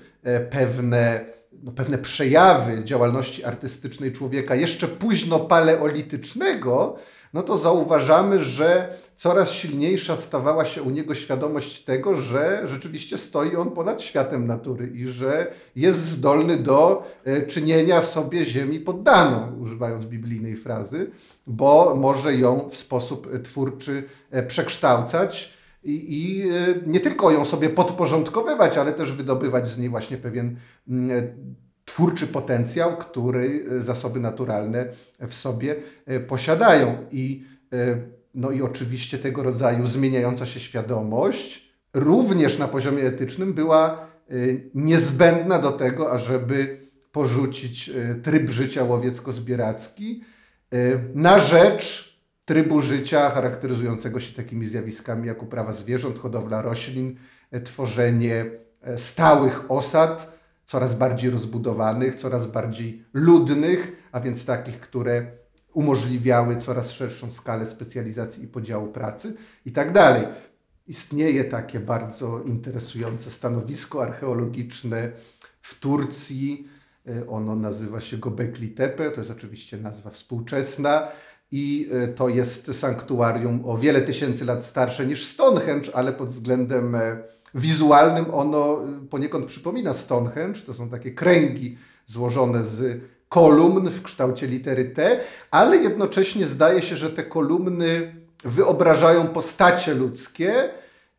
[0.50, 1.24] pewne
[1.62, 6.96] no, pewne przejawy działalności artystycznej człowieka jeszcze późno paleolitycznego,
[7.36, 13.56] no to zauważamy, że coraz silniejsza stawała się u niego świadomość tego, że rzeczywiście stoi
[13.56, 20.06] on ponad światem natury i że jest zdolny do e, czynienia sobie ziemi poddaną, używając
[20.06, 21.10] biblijnej frazy,
[21.46, 25.54] bo może ją w sposób twórczy e, przekształcać.
[25.84, 26.54] I, I, e,
[26.86, 30.56] nie tylko ją sobie podporządkowywać, ale też wydobywać z niej właśnie pewien
[30.88, 34.86] mm, twórczy potencjał, który e, zasoby naturalne
[35.28, 36.96] w sobie e, posiadają.
[37.10, 37.96] I, e,
[38.34, 44.06] no i oczywiście tego rodzaju zmieniająca się świadomość również na poziomie etycznym była
[44.74, 46.80] niezbędna do tego, ażeby
[47.12, 47.90] porzucić
[48.22, 50.24] tryb życia łowiecko-zbieracki
[51.14, 57.16] na rzecz trybu życia charakteryzującego się takimi zjawiskami jak uprawa zwierząt, hodowla roślin,
[57.64, 58.44] tworzenie
[58.96, 60.35] stałych osad,
[60.66, 65.26] coraz bardziej rozbudowanych, coraz bardziej ludnych, a więc takich, które
[65.72, 70.26] umożliwiały coraz szerszą skalę specjalizacji i podziału pracy i tak dalej.
[70.86, 75.12] Istnieje takie bardzo interesujące stanowisko archeologiczne
[75.62, 76.68] w Turcji.
[77.08, 81.08] E, ono nazywa się Gobekli Tepe, to jest oczywiście nazwa współczesna
[81.50, 86.94] i e, to jest sanktuarium o wiele tysięcy lat starsze niż Stonehenge, ale pod względem
[86.94, 87.22] e,
[87.56, 90.60] wizualnym ono y, poniekąd przypomina Stonehenge.
[90.60, 96.96] To są takie kręgi złożone z kolumn w kształcie litery T, ale jednocześnie zdaje się,
[96.96, 98.14] że te kolumny
[98.44, 100.70] wyobrażają postacie ludzkie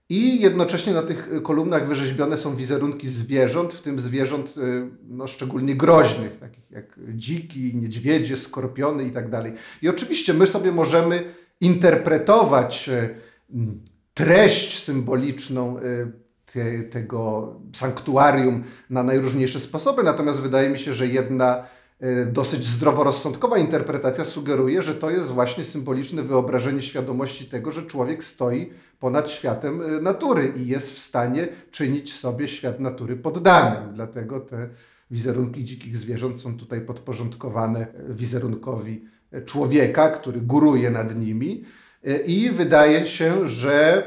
[0.09, 5.75] i jednocześnie na tych kolumnach wyrzeźbione są wizerunki zwierząt, w tym zwierząt y, no, szczególnie
[5.75, 9.25] groźnych, takich jak dziki, niedźwiedzie, skorpiony i tak.
[9.81, 13.15] I oczywiście my sobie możemy interpretować y,
[14.13, 15.77] treść symboliczną
[16.53, 20.03] te, tego sanktuarium na najróżniejsze sposoby.
[20.03, 21.65] Natomiast wydaje mi się, że jedna
[21.99, 28.23] e, dosyć zdroworozsądkowa interpretacja sugeruje, że to jest właśnie symboliczne wyobrażenie świadomości tego, że człowiek
[28.23, 33.93] stoi ponad światem e, natury i jest w stanie czynić sobie świat natury poddanym.
[33.93, 34.69] Dlatego te
[35.11, 39.05] wizerunki dzikich zwierząt są tutaj podporządkowane wizerunkowi
[39.45, 41.63] człowieka, który góruje nad nimi.
[42.03, 44.03] E, I wydaje się, że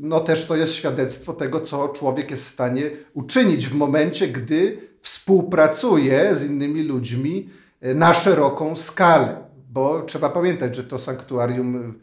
[0.00, 4.88] no też to jest świadectwo tego, co człowiek jest w stanie uczynić w momencie, gdy
[5.00, 9.44] współpracuje z innymi ludźmi e, na szeroką skalę.
[9.70, 11.94] Bo trzeba pamiętać, że to sanktuarium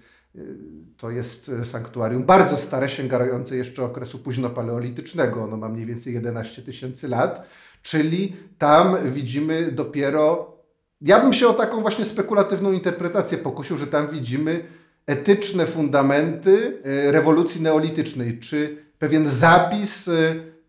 [0.98, 5.44] To jest sanktuarium bardzo stare, sięgające jeszcze okresu późnopaleolitycznego.
[5.44, 7.48] Ono ma mniej więcej 11 tysięcy lat,
[7.84, 10.56] czyli tam widzimy dopiero.
[11.02, 14.64] Ja bym się o taką właśnie spekulatywną interpretację pokusił, że tam widzimy
[15.08, 20.10] etyczne fundamenty rewolucji neolitycznej, czy pewien zapis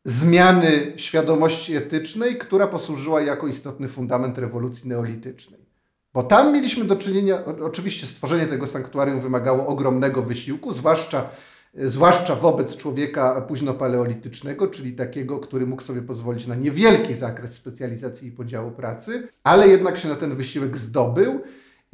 [0.05, 5.67] zmiany świadomości etycznej, która posłużyła jako istotny fundament rewolucji neolitycznej.
[6.15, 11.31] Bo tam mieliśmy do czynienia, oczywiście stworzenie tego sanktuarium wymagało ogromnego wysiłku, zwłaszcza,
[11.75, 18.33] zwłaszcza wobec człowieka późnopaleolitycznego, czyli takiego, który mógł sobie pozwolić na niewielki zakres specjalizacji i
[18.33, 21.41] podziału pracy, ale jednak się na ten wysiłek zdobył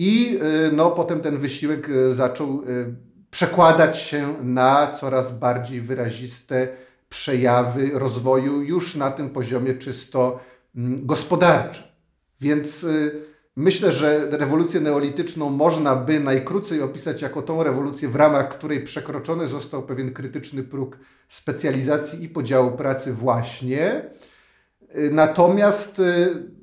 [0.03, 0.39] i
[0.69, 2.95] y, no, potem ten wysiłek y, zaczął y,
[3.31, 6.69] przekładać się na coraz bardziej wyraziste
[7.09, 10.41] przejawy rozwoju już na tym poziomie czysto
[10.77, 11.85] mm, gospodarczym.
[12.41, 12.87] Więc
[13.57, 19.47] myślę, że rewolucję neolityczną można by najkrócej opisać jako tą rewolucję, w ramach której przekroczony
[19.47, 24.11] został pewien krytyczny próg specjalizacji i podziału pracy właśnie.
[25.11, 26.01] Natomiast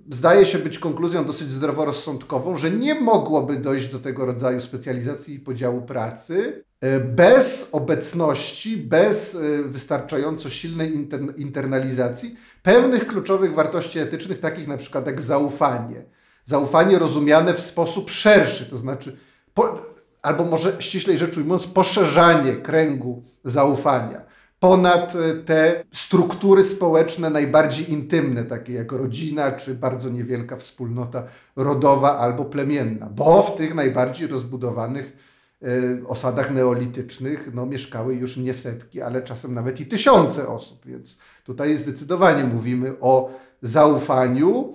[0.10, 5.39] zdaje się być konkluzją dosyć zdroworozsądkową, że nie mogłoby dojść do tego rodzaju specjalizacji i
[5.39, 14.67] podziału pracy e, bez obecności, bez e, wystarczająco silnej internalizacji pewnych kluczowych wartości etycznych, takich
[14.67, 16.06] na przykład jak zaufanie.
[16.43, 19.17] Zaufanie rozumiane w sposób szerszy, to znaczy,
[19.54, 19.82] po,
[20.22, 24.29] albo może ściślej rzecz ujmując, poszerzanie kręgu zaufania
[24.60, 31.24] ponad e, te struktury społeczne najbardziej intymne, takie jak rodzina czy bardzo niewielka wspólnota
[31.56, 35.17] rodowa albo plemienna, bo w tych najbardziej rozbudowanych
[35.62, 35.67] e,
[36.08, 41.78] osadach neolitycznych no, mieszkały już nie setki, ale czasem nawet i tysiące osób, więc tutaj
[41.78, 44.74] zdecydowanie mówimy o zaufaniu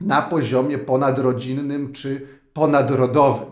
[0.00, 3.50] na poziomie ponadrodzinnym czy ponadrodowym,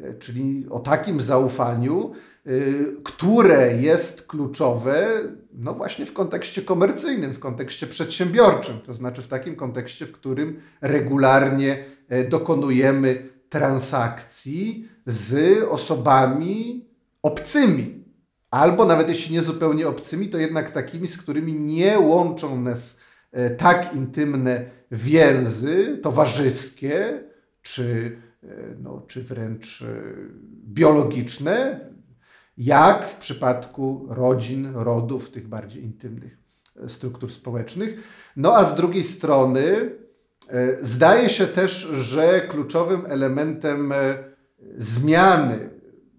[0.00, 2.12] e, czyli o takim zaufaniu,
[3.04, 5.20] które jest kluczowe
[5.52, 10.60] no właśnie w kontekście komercyjnym, w kontekście przedsiębiorczym, to znaczy w takim kontekście, w którym
[10.80, 16.84] regularnie e, dokonujemy transakcji z osobami
[17.22, 18.04] obcymi,
[18.50, 23.00] albo nawet jeśli nie zupełnie obcymi, to jednak takimi, z którymi nie łączą nas
[23.32, 27.22] e, tak intymne więzy towarzyskie,
[27.62, 28.46] czy, e,
[28.82, 29.84] no, czy wręcz
[30.64, 31.80] biologiczne,
[32.60, 36.38] jak w przypadku rodzin, rodów, tych bardziej intymnych
[36.84, 37.96] e, struktur społecznych.
[38.36, 39.90] No a z drugiej strony
[40.48, 44.18] e, zdaje się też, że kluczowym elementem e,
[44.78, 45.70] zmiany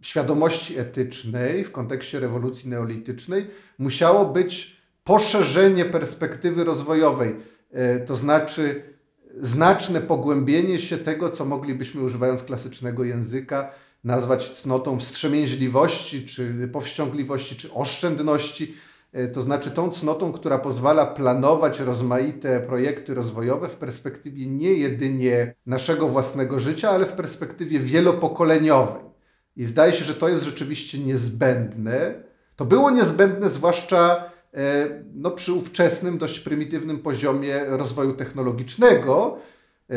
[0.02, 7.36] świadomości etycznej w kontekście rewolucji neolitycznej musiało być poszerzenie perspektywy rozwojowej,
[8.06, 8.84] to znaczy
[9.40, 13.72] znaczne pogłębienie się tego, co moglibyśmy używając klasycznego języka
[14.04, 18.76] nazwać cnotą wstrzemięźliwości, czy powściągliwości, czy oszczędności.
[19.14, 25.56] E, to znaczy tą cnotą, która pozwala planować rozmaite projekty rozwojowe w perspektywie nie jedynie
[25.66, 29.04] naszego własnego życia, ale w perspektywie wielopokoleniowej.
[29.56, 32.24] I zdaje się, że to jest rzeczywiście niezbędne.
[32.56, 39.38] To było niezbędne zwłaszcza e, no, przy ówczesnym, dość prymitywnym poziomie rozwoju technologicznego,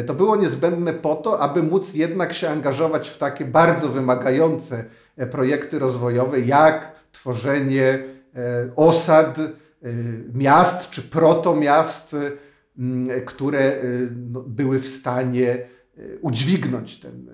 [0.02, 4.85] to było niezbędne po to, aby móc jednak się angażować w takie bardzo wymagające
[5.16, 9.38] e, projekty rozwojowe, jak tworzenie e, osad,
[10.35, 12.16] miast czy protomiast,
[13.24, 13.83] które
[14.30, 15.66] no, były w stanie
[16.20, 17.30] udźwignąć ten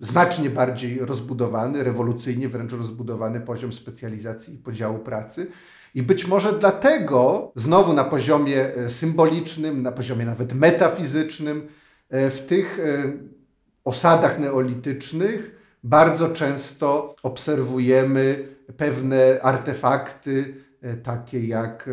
[0.00, 5.46] znacznie bardziej rozbudowany, rewolucyjnie wręcz rozbudowany poziom specjalizacji i podziału pracy.
[5.94, 11.81] I być może dlatego, znowu na poziomie symbolicznym, na poziomie nawet metafizycznym, E,
[12.12, 13.12] w tych e,
[13.84, 21.90] osadach neolitycznych bardzo często obserwujemy pewne artefakty, e, takie jak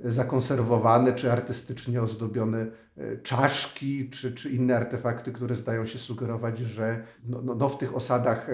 [0.00, 2.66] zakonserwowane czy artystycznie ozdobione
[3.22, 7.96] czaszki, czy, czy inne artefakty, które zdają się sugerować, że no, no, no w tych
[7.96, 8.46] osadach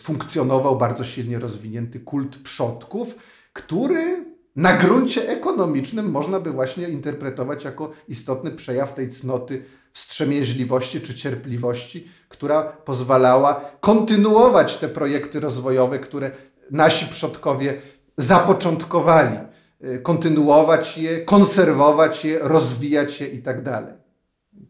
[0.00, 3.16] funkcjonował bardzo silnie rozwinięty kult przodków,
[3.52, 4.23] który
[4.56, 12.08] na gruncie ekonomicznym można by właśnie interpretować jako istotny przejaw tej cnoty wstrzemięźliwości czy cierpliwości,
[12.28, 16.30] która pozwalała kontynuować te projekty rozwojowe, które
[16.70, 17.80] nasi przodkowie
[18.16, 19.38] zapoczątkowali,
[19.84, 23.56] y, kontynuować je, konserwować je, rozwijać je i tak.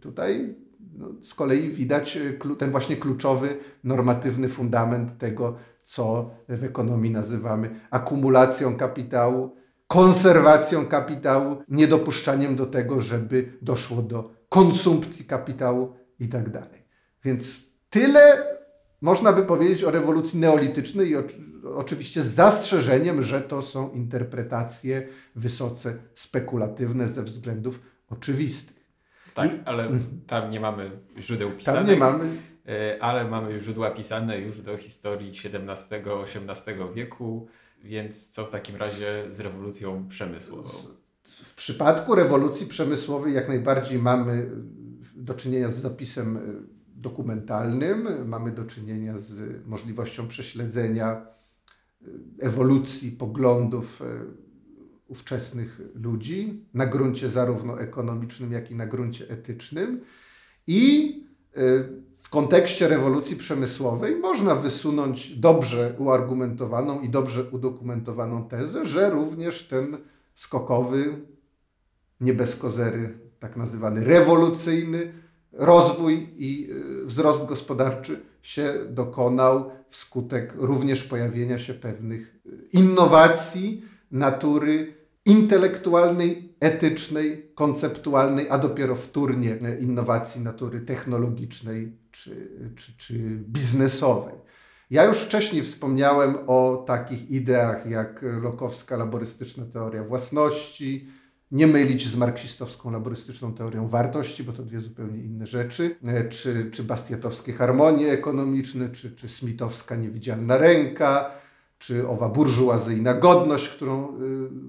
[0.00, 0.54] Tutaj
[0.98, 7.80] no, z kolei widać y, ten właśnie kluczowy normatywny fundament tego, co w ekonomii nazywamy
[7.90, 9.56] akumulacją kapitału,
[9.88, 16.82] konserwacją kapitału, niedopuszczaniem do tego, żeby doszło do konsumpcji kapitału i tak dalej.
[17.24, 17.60] Więc
[17.90, 18.46] tyle
[19.00, 21.22] można by powiedzieć o rewolucji neolitycznej i o,
[21.76, 27.80] oczywiście z zastrzeżeniem, że to są interpretacje wysoce spekulatywne ze względów
[28.10, 28.90] oczywistych.
[29.34, 29.88] Tak, I- ale
[30.26, 31.80] tam nie mamy źródeł pisanych.
[31.80, 32.36] Tam nie mamy
[32.68, 37.48] E, ale mamy źródła pisane już do historii XVII-XVIII wieku,
[37.84, 40.70] więc co w takim razie z rewolucją przemysłową?
[41.24, 44.50] W przypadku rewolucji przemysłowej jak najbardziej mamy
[45.14, 46.40] do czynienia z zapisem e,
[46.96, 52.06] dokumentalnym, mamy do czynienia z możliwością prześledzenia e,
[52.40, 54.02] ewolucji poglądów
[55.08, 60.00] ówczesnych ludzi na gruncie zarówno ekonomicznym, jak i na gruncie etycznym.
[60.66, 61.24] I
[62.34, 69.98] kontekście rewolucji przemysłowej można wysunąć dobrze uargumentowaną i dobrze udokumentowaną tezę, że również ten
[70.34, 71.20] skokowy,
[72.20, 75.12] nie bez kozery, tak nazywany rewolucyjny
[75.52, 76.70] rozwój i
[77.02, 84.94] y, wzrost gospodarczy się dokonał wskutek również pojawienia się pewnych y, innowacji natury
[85.26, 93.14] intelektualnej, etycznej, konceptualnej, a dopiero wtórnie innowacji natury technologicznej czy, czy, czy
[93.48, 94.34] biznesowej.
[94.90, 101.08] Ja już wcześniej wspomniałem o takich ideach jak lokowska laborystyczna teoria własności,
[101.50, 105.96] nie mylić z marksistowską laborystyczną teorią wartości, bo to dwie zupełnie inne rzeczy,
[106.30, 111.30] czy, czy bastiatowskie harmonie ekonomiczne, czy, czy smitowska niewidzialna ręka,
[111.86, 114.20] czy owa burżuazyjna godność, którą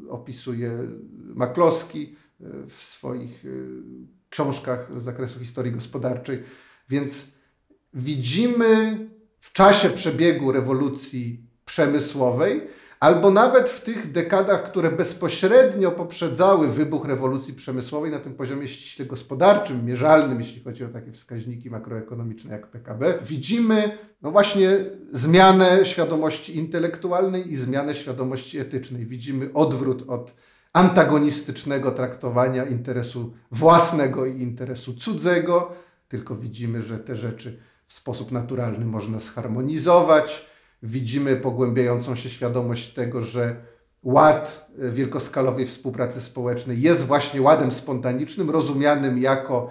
[0.06, 0.72] y, opisuje
[1.36, 3.82] Maklowski y, w swoich y,
[4.30, 6.44] książkach z zakresu historii gospodarczej.
[6.90, 7.38] Więc
[7.94, 8.98] widzimy
[9.40, 12.62] w czasie przebiegu rewolucji przemysłowej,
[13.00, 19.06] albo nawet w tych dekadach, które bezpośrednio poprzedzały wybuch rewolucji przemysłowej na tym poziomie ściśle
[19.06, 24.70] gospodarczym, mierzalnym, jeśli chodzi o takie wskaźniki makroekonomiczne jak PKB, widzimy no właśnie
[25.12, 29.06] zmianę świadomości intelektualnej i zmianę świadomości etycznej.
[29.06, 30.34] Widzimy odwrót od
[30.74, 35.72] antagonistycznego traktowania interesu własnego i interesu cudzego,
[36.08, 40.46] tylko widzimy, że te rzeczy w sposób naturalny można zharmonizować.
[40.84, 43.56] Widzimy pogłębiającą się świadomość tego, że
[44.04, 49.70] ład wielkoskalowej współpracy społecznej jest właśnie ładem spontanicznym, rozumianym jako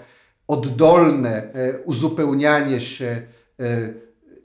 [0.49, 3.23] oddolne e, uzupełnianie się
[3.61, 3.93] e,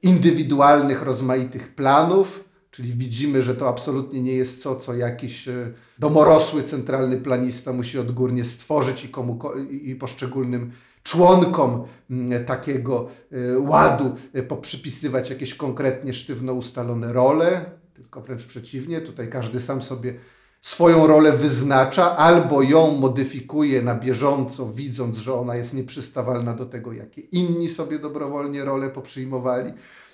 [0.02, 6.64] indywidualnych, rozmaitych planów, czyli widzimy, że to absolutnie nie jest co, co jakiś e, domorosły
[6.64, 9.40] centralny planista musi odgórnie stworzyć i, komu,
[9.70, 10.72] i poszczególnym
[11.04, 19.02] członkom mm, takiego y, ładu y, poprzypisywać jakieś konkretnie sztywno ustalone role, tylko wręcz przeciwnie,
[19.02, 20.14] tutaj każdy sam sobie
[20.62, 26.94] swoją rolę wyznacza albo ją modyfikuje na bieżąco, widząc, że ona jest nieprzystawalna do tego,
[26.94, 29.74] jakie inni sobie dobrowolnie role poprzyjmowali.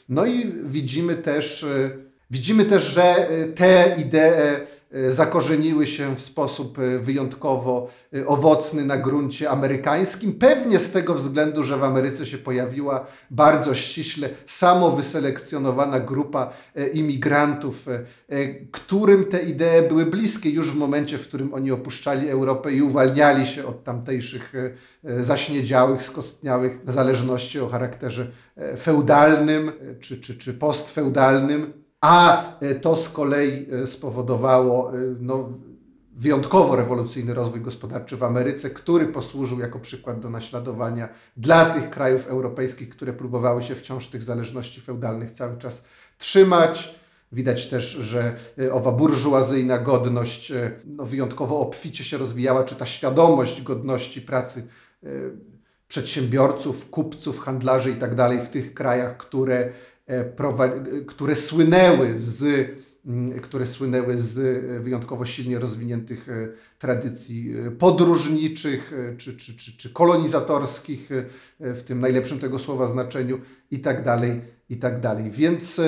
[0.10, 4.66] No i widzimy też, y, widzimy też, że te idee
[5.10, 7.90] zakorzeniły się w sposób wyjątkowo
[8.26, 10.34] owocny na gruncie amerykańskim.
[10.34, 16.54] Pewnie z tego względu, że w Ameryce się pojawiła bardzo ściśle samo wyselekcjonowana grupa
[16.94, 17.86] imigrantów,
[18.72, 23.46] którym te idee były bliskie już w momencie, w którym oni opuszczali Europę i uwalniali
[23.46, 24.54] się od tamtejszych
[25.20, 28.28] zaśniedziałych, skostniałych zależności o charakterze
[28.80, 32.44] feudalnym czy, czy, czy postfeudalnym a
[32.82, 35.50] to z kolei spowodowało no,
[36.16, 42.28] wyjątkowo rewolucyjny rozwój gospodarczy w Ameryce, który posłużył jako przykład do naśladowania dla tych krajów
[42.28, 45.84] europejskich, które próbowały się wciąż tych zależności feudalnych cały czas
[46.18, 46.96] trzymać.
[47.32, 48.36] Widać też, że
[48.72, 50.54] owa burżuazyjna godność
[50.86, 54.68] no, wyjątkowo obficie się rozwijała, czy ta świadomość godności pracy
[55.88, 59.70] przedsiębiorców, kupców, handlarzy i tak w tych krajach, które
[61.08, 62.70] które słynęły z
[63.42, 64.38] które słynęły z
[64.84, 66.28] wyjątkowo silnie rozwiniętych
[66.80, 71.10] tradycji podróżniczych czy, czy, czy, czy kolonizatorskich,
[71.60, 73.40] w tym najlepszym tego słowa znaczeniu,
[73.72, 75.32] i tak dalej, i tak dalej.
[75.32, 75.82] Więc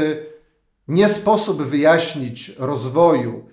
[0.87, 3.45] nie sposób wyjaśnić rozwoju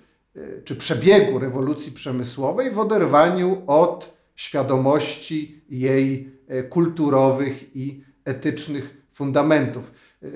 [0.63, 6.31] czy przebiegu rewolucji przemysłowej w oderwaniu od świadomości jej
[6.69, 9.91] kulturowych i etycznych fundamentów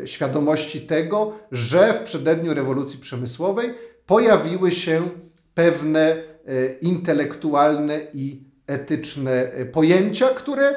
[0.06, 3.74] świadomości tego, że w przededniu rewolucji przemysłowej
[4.06, 5.10] pojawiły się
[5.54, 6.24] pewne
[6.82, 10.76] intelektualne i etyczne pojęcia, które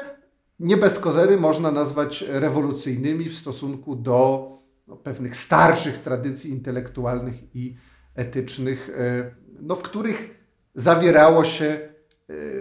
[0.59, 4.49] nie bez kozery można nazwać rewolucyjnymi w stosunku do
[4.87, 7.77] no, pewnych starszych tradycji intelektualnych i
[8.15, 8.89] etycznych,
[9.61, 10.43] no, w których
[10.75, 11.92] zawierało się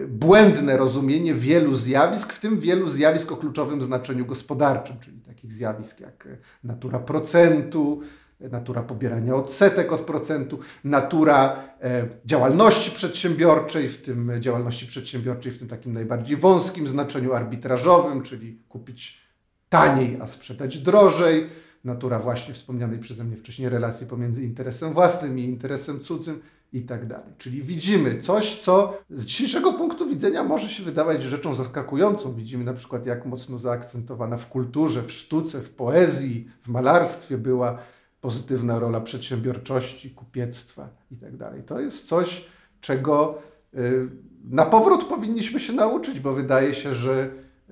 [0.09, 6.01] błędne rozumienie wielu zjawisk, w tym wielu zjawisk o kluczowym znaczeniu gospodarczym, czyli takich zjawisk
[6.01, 8.01] jak y, natura procentu,
[8.41, 15.69] natura pobierania odsetek od procentu, natura e, działalności przedsiębiorczej, w tym działalności przedsiębiorczej w tym
[15.69, 19.23] takim najbardziej wąskim znaczeniu arbitrażowym, czyli kupić
[19.69, 21.51] taniej, a sprzedać drożej,
[21.85, 26.41] natura właśnie wspomnianej przeze mnie wcześniej relacji pomiędzy interesem własnym i interesem cudzym
[26.73, 27.33] i tak dalej.
[27.39, 32.35] Czyli widzimy coś, co z dzisiejszego punktu widzenia może się wydawać rzeczą zaskakującą.
[32.35, 37.79] Widzimy na przykład, jak mocno zaakcentowana w kulturze, w sztuce, w poezji, w malarstwie była
[38.21, 41.63] pozytywna rola przedsiębiorczości, kupiectwa i tak dalej.
[41.63, 42.45] To jest coś,
[42.81, 43.39] czego
[43.75, 44.09] y,
[44.45, 47.31] na powrót powinniśmy się nauczyć, bo wydaje się, że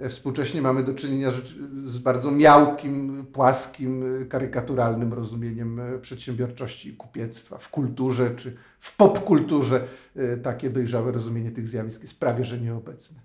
[0.09, 1.31] współcześnie mamy do czynienia
[1.85, 7.59] z bardzo miałkim, płaskim, karykaturalnym rozumieniem przedsiębiorczości i kupiectwa.
[7.59, 9.85] W kulturze czy w popkulturze
[10.17, 13.21] y, takie dojrzałe rozumienie tych zjawisk jest prawie że nieobecne.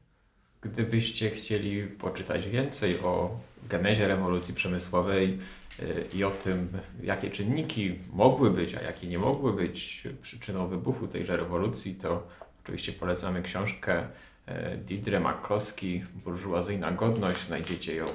[0.61, 5.39] Gdybyście chcieli poczytać więcej o genezie rewolucji przemysłowej,
[6.13, 6.67] i o tym,
[7.03, 12.27] jakie czynniki mogły być, a jakie nie mogły być przyczyną wybuchu tejże rewolucji, to
[12.63, 14.07] oczywiście polecamy książkę e,
[14.77, 17.45] Didre McCloskey, Burżuazyjna Godność.
[17.45, 18.13] Znajdziecie ją e,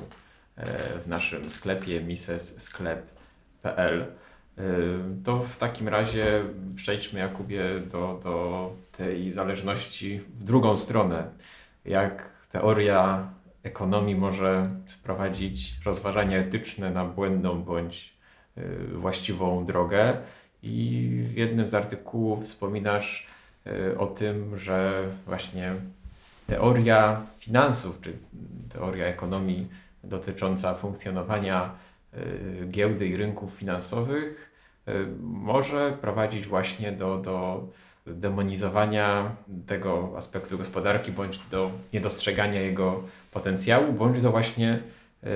[0.99, 4.01] w naszym sklepie misessklep.pl.
[4.01, 4.63] E,
[5.25, 6.45] to w takim razie
[6.77, 11.31] przejdźmy, Jakubie, do, do tej zależności w drugą stronę.
[11.85, 13.31] Jak teoria
[13.63, 18.21] ekonomii może sprowadzić rozważania etyczne na błędną bądź
[18.93, 20.17] właściwą drogę.
[20.63, 23.27] I w jednym z artykułów wspominasz
[23.99, 25.75] o tym, że właśnie
[26.51, 28.13] teoria finansów, czy
[28.73, 29.69] teoria ekonomii
[30.05, 31.75] dotycząca funkcjonowania
[32.15, 34.51] y, giełdy i rynków finansowych
[35.21, 37.69] może prowadzić właśnie do, do
[38.07, 39.37] demonizowania
[39.67, 44.79] tego aspektu gospodarki, bądź do niedostrzegania jego potencjału, bądź do właśnie
[45.25, 45.29] y,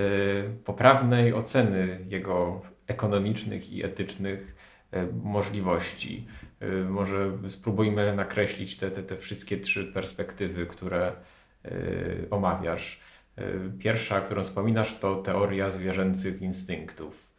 [0.64, 4.56] poprawnej oceny jego ekonomicznych i etycznych
[4.94, 6.26] y, możliwości.
[6.64, 11.12] Y, może spróbujmy nakreślić te, te, te wszystkie trzy perspektywy, które
[12.30, 13.00] omawiasz.
[13.78, 17.32] Pierwsza, którą wspominasz, to teoria zwierzęcych instynktów.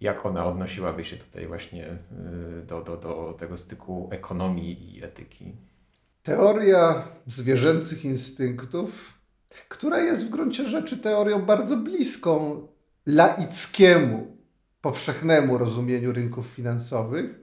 [0.00, 1.86] Jak ona odnosiłaby się tutaj właśnie
[2.66, 5.52] do, do, do tego styku ekonomii i etyki?
[6.22, 9.22] Teoria zwierzęcych instynktów
[9.68, 12.66] która jest w gruncie rzeczy teorią bardzo bliską
[13.06, 14.36] laickiemu,
[14.80, 17.41] powszechnemu rozumieniu rynków finansowych.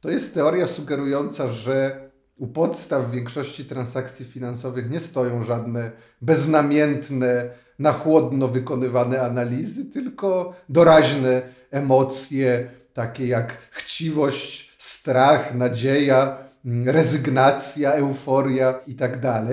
[0.00, 5.90] To jest teoria sugerująca, że u podstaw większości transakcji finansowych nie stoją żadne
[6.22, 16.38] beznamiętne, na chłodno wykonywane analizy, tylko doraźne emocje, takie jak chciwość, strach, nadzieja,
[16.84, 19.44] rezygnacja, euforia itd.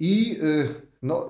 [0.00, 0.68] I tak y,
[1.02, 1.28] no,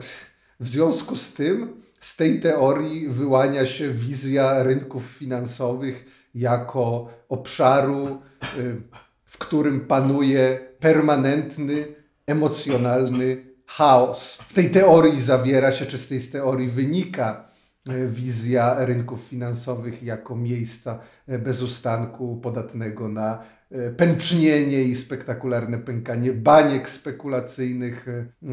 [0.61, 8.21] w związku z tym, z tej teorii wyłania się wizja rynków finansowych jako obszaru,
[8.59, 8.77] y,
[9.25, 11.87] w którym panuje permanentny,
[12.27, 14.39] emocjonalny chaos.
[14.49, 17.51] W tej teorii zawiera się, czy z tej teorii wynika
[17.89, 23.57] y, wizja rynków finansowych jako miejsca y, bez ustanku podatnego na
[23.97, 28.07] pęcznienie i spektakularne pękanie baniek spekulacyjnych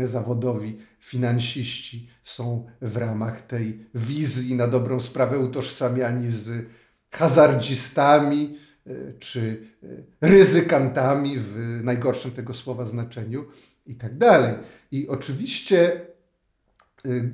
[0.04, 6.66] zawodowi finansiści są w ramach tej wizji na dobrą sprawę utożsamiani z
[7.14, 8.58] hazardzistami
[8.88, 9.68] e, czy
[10.22, 13.46] ryzykantami w najgorszym tego słowa znaczeniu
[13.86, 14.56] i tak dalej.
[14.92, 16.02] I oczywiście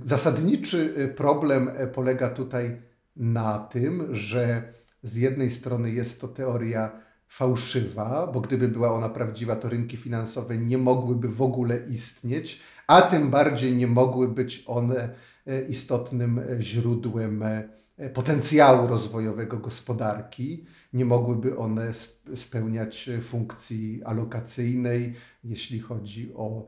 [0.03, 2.81] zasadniczy problem polega tutaj
[3.15, 4.73] na tym, że
[5.03, 6.91] z jednej strony jest to teoria
[7.29, 13.01] fałszywa, bo gdyby była ona prawdziwa, to rynki finansowe nie mogłyby w ogóle istnieć, a
[13.01, 15.15] tym bardziej nie mogły być one
[15.47, 17.69] e, istotnym e, źródłem e,
[18.13, 20.65] potencjału rozwojowego gospodarki.
[20.93, 21.91] Nie mogłyby one
[22.35, 26.67] spełniać funkcji alokacyjnej, jeśli chodzi o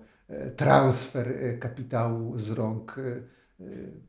[0.56, 2.96] transfer kapitału z rąk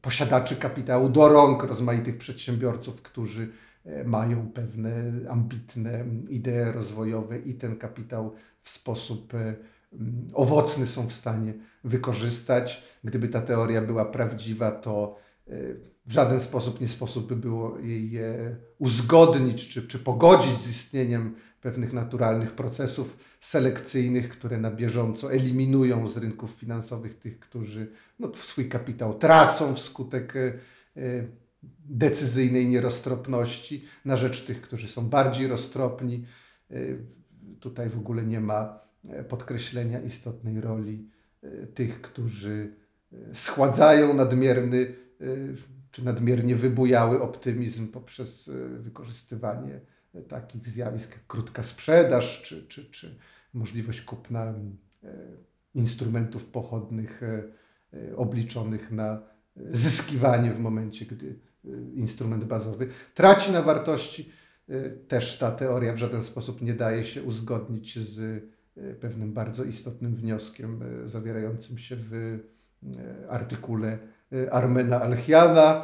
[0.02, 3.48] posiadaczy kapitału do rąk rozmaitych przedsiębiorców, którzy
[3.84, 9.54] E, mają pewne ambitne idee rozwojowe i ten kapitał w sposób e,
[10.34, 11.54] owocny są w stanie
[11.84, 12.82] wykorzystać.
[13.04, 15.18] Gdyby ta teoria była prawdziwa, to
[15.48, 15.52] e,
[16.12, 18.18] w żaden sposób nie sposób by było jej
[18.78, 26.16] uzgodnić czy, czy pogodzić z istnieniem pewnych naturalnych procesów selekcyjnych, które na bieżąco eliminują z
[26.16, 30.34] rynków finansowych tych, którzy no, swój kapitał tracą wskutek
[31.84, 36.24] decyzyjnej nieroztropności na rzecz tych, którzy są bardziej roztropni.
[37.60, 41.08] Tutaj w ogóle nie ma e, podkreślenia istotnej roli
[41.42, 42.74] e, tych, którzy
[43.12, 45.02] e, schładzają nadmierny
[45.92, 49.80] czy nadmiernie wybujały optymizm poprzez wykorzystywanie
[50.28, 53.18] takich zjawisk jak krótka sprzedaż czy, czy, czy
[53.54, 54.54] możliwość kupna
[55.74, 57.20] instrumentów pochodnych
[58.16, 59.22] obliczonych na
[59.72, 61.38] zyskiwanie w momencie, gdy
[61.94, 64.32] instrument bazowy traci na wartości.
[65.08, 68.44] Też ta teoria w żaden sposób nie daje się uzgodnić z
[69.00, 72.38] pewnym bardzo istotnym wnioskiem zawierającym się w
[73.28, 73.98] artykule
[74.50, 75.82] Armena Alchiana,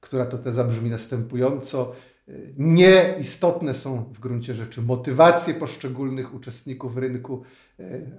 [0.00, 1.92] która to teza brzmi następująco.
[2.58, 7.42] Nieistotne są w gruncie rzeczy motywacje poszczególnych uczestników rynku,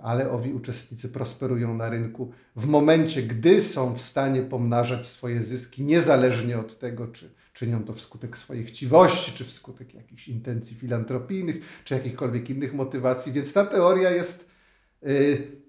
[0.02, 5.84] ale owi uczestnicy prosperują na rynku w momencie, gdy są w stanie pomnażać swoje zyski,
[5.84, 11.94] niezależnie od tego, czy czynią to wskutek swojej chciwości, czy wskutek jakichś intencji filantropijnych, czy
[11.94, 13.32] jakichkolwiek innych motywacji.
[13.32, 14.49] Więc ta teoria jest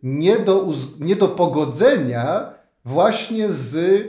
[0.02, 0.68] nie do,
[1.00, 2.54] nie do pogodzenia
[2.84, 4.06] właśnie z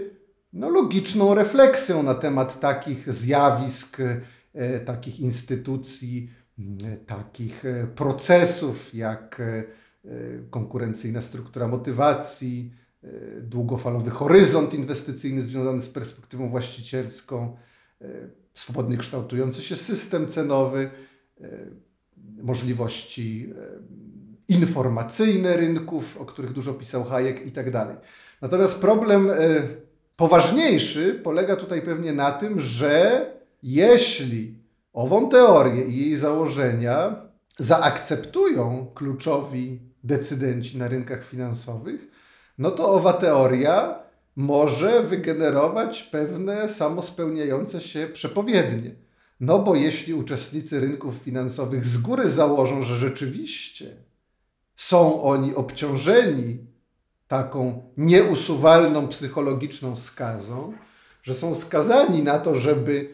[0.54, 3.98] no, logiczną refleksją na temat takich zjawisk,
[4.54, 6.30] e, takich instytucji,
[7.06, 9.42] takich e, procesów jak
[10.50, 12.74] konkurencyjna struktura motywacji,
[13.42, 17.58] długofalowy horyzont inwestycyjny związany z perspektywą właścicielską,
[18.54, 20.90] swobodnie kształtujący się system cenowy,
[22.44, 23.54] możliwości
[24.52, 27.96] informacyjne rynków, o których dużo pisał Hayek i tak dalej.
[28.42, 29.36] Natomiast problem e,
[30.16, 33.26] poważniejszy polega tutaj pewnie na tym, że
[33.64, 34.56] jeśli
[34.94, 37.16] ową teorię i jej założenia
[37.58, 42.08] zaakceptują kluczowi decydenci na rynkach finansowych,
[42.58, 44.00] no to owa teoria
[44.36, 48.96] może wygenerować pewne samospełniające się przepowiednie.
[49.40, 53.96] No bo jeśli uczestnicy rynków finansowych z góry założą, że rzeczywiście
[54.82, 56.58] są oni obciążeni
[57.28, 60.74] taką nieusuwalną psychologiczną skazą,
[61.24, 63.10] że są skazani na to, żeby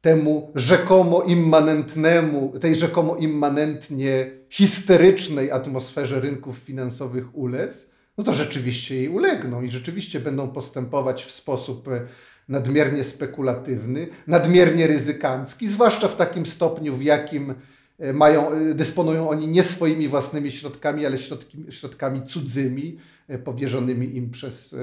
[0.00, 9.08] temu rzekomo immanentnemu, tej rzekomo immanentnie histerycznej atmosferze rynków finansowych ulec, no to rzeczywiście jej
[9.08, 12.06] ulegną i rzeczywiście będą postępować w sposób e,
[12.48, 17.54] nadmiernie spekulatywny, nadmiernie ryzykancki, zwłaszcza w takim stopniu, w jakim
[18.12, 22.98] mają, e, dysponują oni nie swoimi własnymi środkami, ale środki, środkami cudzymi,
[23.28, 24.76] e, powierzonymi im przez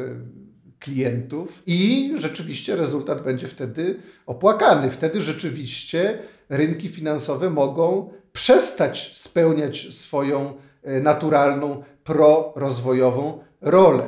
[0.80, 4.92] klientów i rzeczywiście rezultat będzie wtedy opłakany.
[4.92, 10.54] Wtedy rzeczywiście rynki finansowe mogą przestać spełniać swoją
[11.02, 14.08] naturalną, prorozwojową rolę.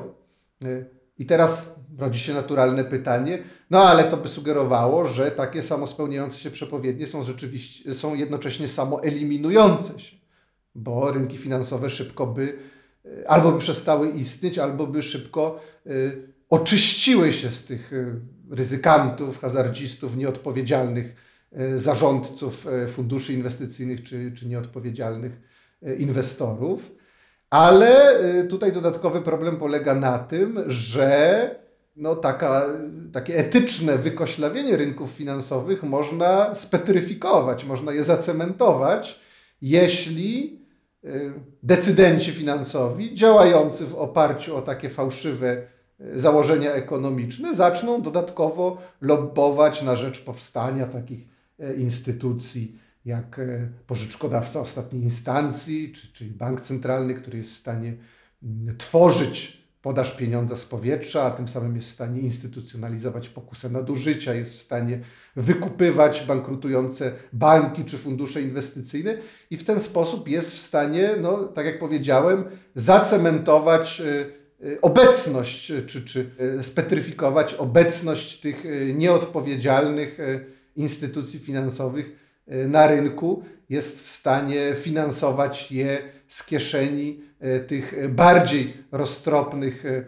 [1.20, 6.52] I teraz rodzi się naturalne pytanie, no ale to by sugerowało, że takie samospełniające się
[6.52, 10.18] przepowiednie są rzeczywiście, są jednocześnie samoeliminujące się,
[10.76, 12.58] bo rynki finansowe szybko by
[13.06, 19.40] e, albo by przestały istnieć, albo by szybko y, oczyściły się z tych y, ryzykantów,
[19.40, 21.16] hazardzistów, nieodpowiedzialnych
[21.76, 25.42] y, zarządców funduszy inwestycyjnych czy, czy nieodpowiedzialnych
[25.98, 26.92] inwestorów.
[27.50, 28.16] Ale
[28.50, 31.60] tutaj dodatkowy problem polega na tym, że
[32.00, 32.66] no, taka,
[33.14, 39.20] takie etyczne wykoślawienie rynków finansowych można spetryfikować, można je zacementować,
[39.62, 40.60] jeśli
[41.04, 41.34] y,
[41.64, 45.68] decydenci finansowi działający w oparciu o takie fałszywe
[46.02, 51.28] y, założenia ekonomiczne zaczną dodatkowo lobbować na rzecz powstania takich
[51.60, 53.42] y, instytucji jak
[53.88, 57.94] pożyczkodawca ostatniej instancji, czy, czyli bank centralny, który jest w stanie
[58.44, 64.34] mm, tworzyć podaż pieniądza z powietrza, a tym samym jest w stanie instytucjonalizować pokusę nadużycia,
[64.34, 65.00] jest w stanie
[65.36, 69.18] wykupywać bankrutujące banki czy fundusze inwestycyjne
[69.50, 72.44] i w ten sposób jest w stanie, no, tak jak powiedziałem,
[72.76, 76.32] zacementować y, y, obecność czy, czy
[76.62, 80.18] spetryfikować obecność tych nieodpowiedzialnych
[80.76, 82.29] instytucji finansowych
[82.68, 90.04] na rynku, jest w stanie finansować je z kieszeni E, tych bardziej roztropnych e, e,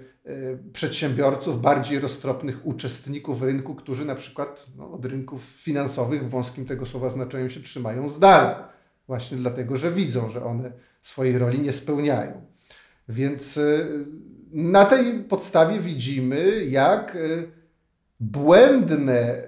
[0.73, 6.85] przedsiębiorców, bardziej roztropnych uczestników rynku, którzy na przykład no, od rynków finansowych w wąskim tego
[6.85, 8.69] słowa znaczeniu się trzymają z dala.
[9.07, 10.71] Właśnie dlatego, że widzą, że one
[11.01, 12.45] swojej roli nie spełniają.
[13.09, 13.59] Więc
[14.51, 17.17] na tej podstawie widzimy, jak
[18.21, 19.43] błędne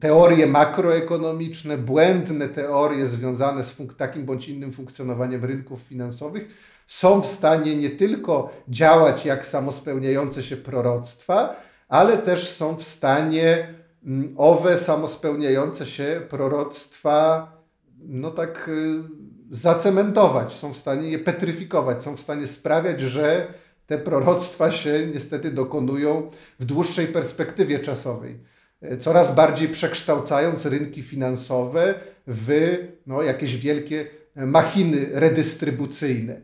[0.00, 6.48] teorie makroekonomiczne, błędne teorie związane z takim bądź innym funkcjonowaniem rynków finansowych
[6.86, 11.56] są w stanie nie tylko działać jak samospełniające się proroctwa,
[11.88, 13.74] ale też są w stanie
[14.06, 17.52] mm, owe samospełniające się proroctwa,
[17.98, 19.02] no tak y,
[19.50, 23.54] zacementować, są w stanie je petryfikować, są w stanie sprawiać, że
[23.86, 26.30] te proroctwa się niestety dokonują
[26.60, 28.38] w dłuższej perspektywie czasowej.
[28.80, 31.94] E, coraz bardziej przekształcając rynki finansowe
[32.26, 34.06] w no, jakieś wielkie
[34.36, 36.40] machiny redystrybucyjne,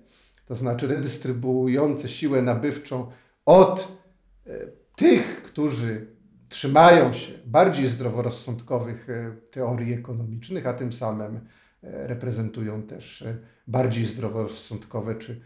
[0.46, 3.06] to znaczy redystrybuujące siłę nabywczą
[3.44, 3.98] od
[4.46, 4.50] e,
[4.96, 6.06] tych, którzy
[6.48, 11.40] trzymają się bardziej zdroworozsądkowych e, teorii ekonomicznych, a tym samym
[11.82, 13.24] reprezentują też
[13.66, 15.40] bardziej zdroworozsądkowe czy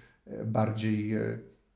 [0.44, 1.14] bardziej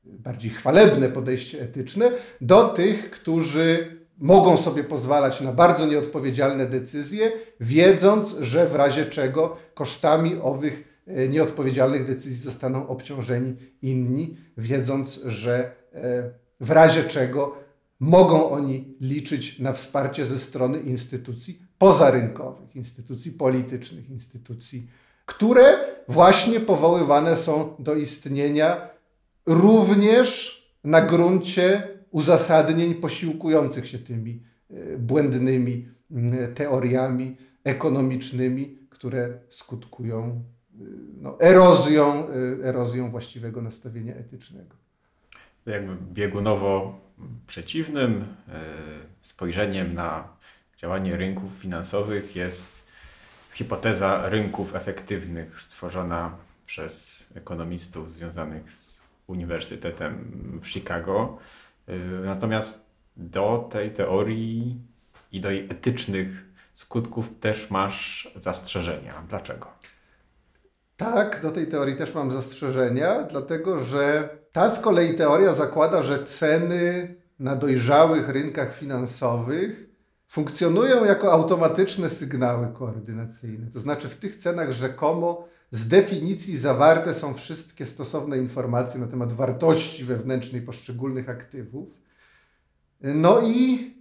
[0.03, 8.37] bardziej chwalebne podejście etyczne do tych, którzy mogą sobie pozwalać na bardzo nieodpowiedzialne decyzje, wiedząc,
[8.39, 16.31] że w razie czego kosztami owych e, nieodpowiedzialnych decyzji zostaną obciążeni inni, wiedząc, że e,
[16.59, 17.55] w razie czego
[17.99, 24.89] mogą oni liczyć na wsparcie ze strony instytucji pozarynkowych, instytucji politycznych, instytucji,
[25.25, 28.90] które właśnie powoływane są do istnienia
[29.45, 35.87] również na gruncie uzasadnień posiłkujących się tymi e, błędnymi
[36.55, 40.83] teoriami ekonomicznymi, które skutkują e,
[41.21, 42.33] no, erozją, e,
[42.63, 44.75] erozją właściwego nastawienia etycznego.
[45.65, 46.99] Jakby biegunowo
[47.47, 48.25] przeciwnym
[49.21, 50.27] spojrzeniem na
[50.77, 52.65] działanie rynków finansowych jest
[53.53, 58.90] hipoteza rynków efektywnych stworzona przez ekonomistów związanych z
[59.27, 61.37] Uniwersytetem w Chicago.
[61.89, 62.85] Y, natomiast
[63.17, 64.81] do tej teorii
[65.31, 69.23] i do jej etycznych skutków też masz zastrzeżenia.
[69.29, 69.67] Dlaczego?
[70.97, 76.23] Tak, do tej teorii też mam zastrzeżenia, dlatego że ta z kolei teoria zakłada, że
[76.23, 79.89] ceny na dojrzałych rynkach finansowych
[80.27, 83.71] funkcjonują jako automatyczne sygnały koordynacyjne.
[83.71, 89.33] To znaczy w tych cenach rzekomo z definicji zawarte są wszystkie stosowne informacje na temat
[89.33, 91.89] wartości wewnętrznej poszczególnych aktywów.
[93.01, 93.91] No i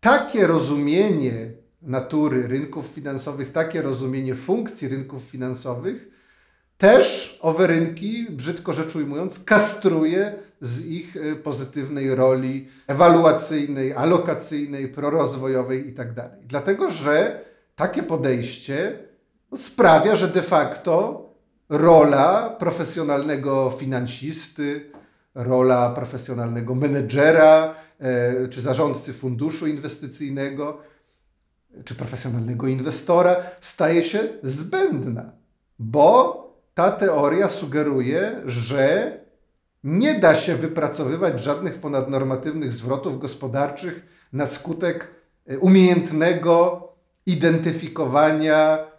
[0.00, 1.52] takie rozumienie
[1.82, 6.14] natury rynków finansowych, takie rozumienie funkcji rynków finansowych
[6.78, 15.86] też owe rynki, brzydko rzecz ujmując, kastruje z ich y, pozytywnej roli ewaluacyjnej, alokacyjnej, prorozwojowej
[15.86, 16.14] itd.
[16.14, 17.44] Tak Dlatego, że
[17.76, 18.98] takie podejście
[19.56, 21.24] sprawia, że de facto
[21.68, 24.90] rola profesjonalnego finansisty,
[25.34, 30.78] rola profesjonalnego menedżera e, czy zarządcy funduszu inwestycyjnego,
[31.84, 35.32] czy profesjonalnego inwestora staje się zbędna,
[35.78, 36.40] bo
[36.74, 39.12] ta teoria sugeruje, że
[39.84, 45.10] nie da się wypracowywać żadnych ponadnormatywnych zwrotów gospodarczych na skutek
[45.46, 46.88] e, umiejętnego
[47.26, 48.93] identyfikowania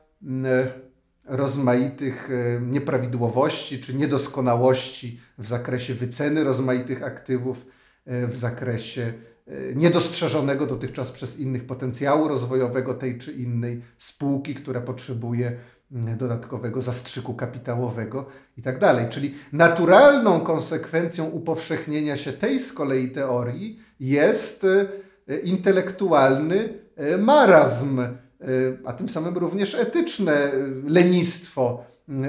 [1.26, 7.66] rozmaitych e, nieprawidłowości czy niedoskonałości w zakresie wyceny rozmaitych aktywów,
[8.06, 9.14] e, w zakresie
[9.48, 15.58] e, niedostrzeżonego dotychczas przez innych potencjału rozwojowego tej czy innej spółki, która potrzebuje
[16.18, 18.26] dodatkowego zastrzyku kapitałowego
[18.58, 19.10] i tak dalej.
[19.10, 24.66] Czyli naturalną konsekwencją upowszechnienia się tej z kolei teorii jest
[25.44, 26.70] intelektualny
[27.18, 28.02] marazm
[28.86, 30.52] a tym samym również etyczne
[30.88, 31.84] lenistwo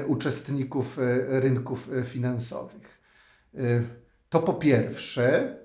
[0.07, 2.97] uczestników e, rynków finansowych.
[4.29, 5.57] To po pierwsze,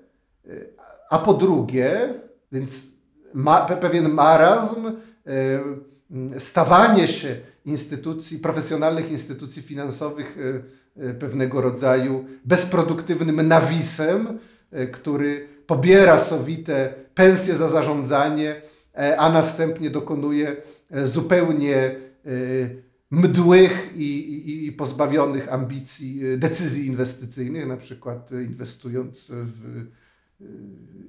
[1.09, 2.13] a po drugie,
[2.51, 2.87] więc
[3.33, 4.91] ma, pewien marazm,
[6.39, 7.35] stawanie się
[7.65, 10.37] instytucji, profesjonalnych instytucji finansowych
[11.19, 14.39] pewnego rodzaju bezproduktywnym nawisem,
[14.91, 18.61] który pobiera sowite pensje za zarządzanie,
[18.93, 20.55] a następnie dokonuje
[20.91, 21.95] e, zupełnie e,
[23.11, 29.85] mdłych i, i, i, pozbawionych ambicji decyzji inwestycyjnych, na przykład inwestując w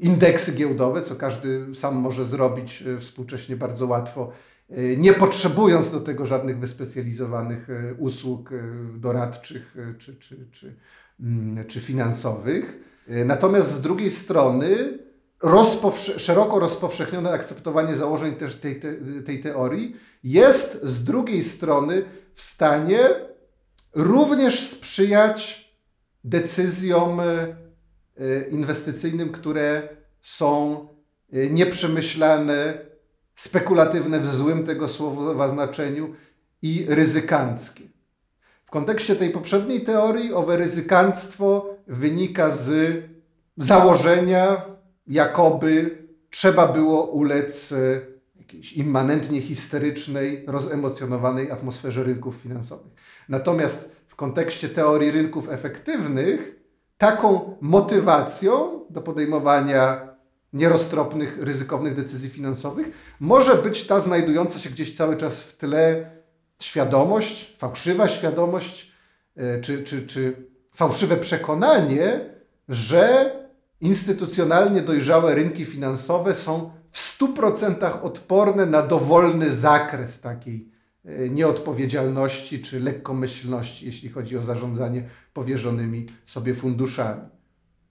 [0.00, 4.32] indeksy giełdowe, co każdy sam może zrobić współcześnie bardzo łatwo,
[4.96, 7.68] nie potrzebując do tego żadnych wyspecjalizowanych
[7.98, 8.50] usług
[8.96, 10.74] doradczych czy, czy, czy,
[11.20, 12.78] mm, czy finansowych.
[13.24, 14.98] Natomiast z drugiej strony
[15.44, 18.94] rozpowsze szeroko rozpowszechnione akceptowanie założeń też tej, te
[19.26, 22.98] tej teorii jest z drugiej strony w stanie
[23.94, 25.64] również sprzyjać
[26.24, 27.24] decyzjom e,
[28.50, 29.88] inwestycyjnym, które
[30.20, 30.80] są
[31.32, 32.78] e, nieprzemyślane,
[33.34, 36.14] spekulatywne w złym tego słowa znaczeniu
[36.62, 37.84] i ryzykanckie.
[38.66, 42.94] W kontekście tej poprzedniej teorii owe ryzykanstwo wynika z
[43.58, 44.73] założenia,
[45.06, 48.00] jakoby trzeba było ulec e,
[48.38, 52.92] jakiejś immanentnie histerycznej, rozemocjonowanej atmosferze rynków finansowych.
[53.28, 56.60] Natomiast w kontekście teorii rynków efektywnych,
[56.98, 60.14] taką motywacją do podejmowania
[60.52, 62.86] nieroztropnych, ryzykownych decyzji finansowych
[63.20, 66.10] może być ta znajdująca się gdzieś cały czas w tle
[66.62, 68.92] świadomość, fałszywa świadomość,
[69.36, 72.20] e, czy, czy, czy fałszywe przekonanie,
[72.68, 73.30] że
[73.84, 80.68] instytucjonalnie dojrzałe rynki finansowe są w 100% odporne na dowolny zakres takiej
[81.04, 87.22] e, nieodpowiedzialności czy lekkomyślności, jeśli chodzi o zarządzanie powierzonymi sobie funduszami.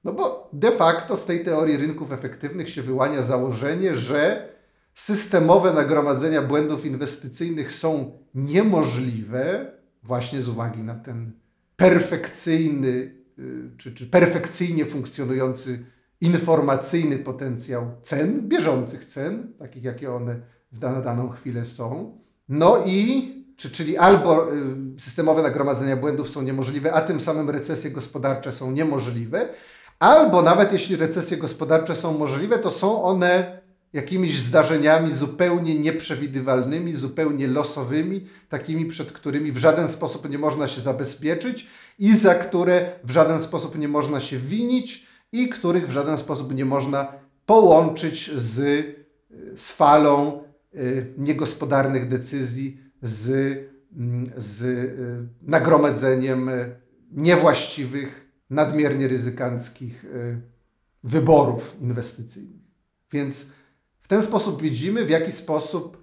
[0.04, 4.50] No bo de facto z tej teorii rynków efektywnych się wyłania założenie, że
[4.94, 9.72] systemowe nagromadzenia błędów inwestycyjnych są niemożliwe
[10.04, 11.32] właśnie z uwagi na ten
[11.76, 13.23] perfekcyjny
[13.78, 15.86] czy, czy perfekcyjnie funkcjonujący
[16.22, 20.40] informacyjny potencjał cen, bieżących cen, takich jakie one
[20.72, 22.18] w na daną chwilę są.
[22.50, 24.66] No i czy, czyli albo y,
[24.98, 29.50] systemowe nagromadzenia błędów są niemożliwe, a tym samym recesje gospodarcze są niemożliwe,
[30.00, 33.62] albo nawet jeśli recesje gospodarcze są możliwe, to są one
[33.94, 40.82] jakimiś zdarzeniami zupełnie nieprzewidywalnymi, zupełnie losowymi, takimi, przed którymi w żaden sposób nie można się
[40.82, 41.68] zabezpieczyć
[42.00, 46.56] i za które w żaden sposób nie można się winić i których w żaden sposób
[46.56, 47.14] nie można
[47.46, 48.86] połączyć z,
[49.56, 50.44] z falą
[50.76, 53.30] y, niegospodarnych decyzji, z,
[53.98, 56.76] mm, z y, nagromadzeniem y,
[57.12, 60.06] niewłaściwych, nadmiernie ryzykanckich
[61.04, 62.62] wyborów inwestycyjnych.
[63.12, 63.48] Więc
[64.14, 65.98] ten sposób widzimy, w jaki sposób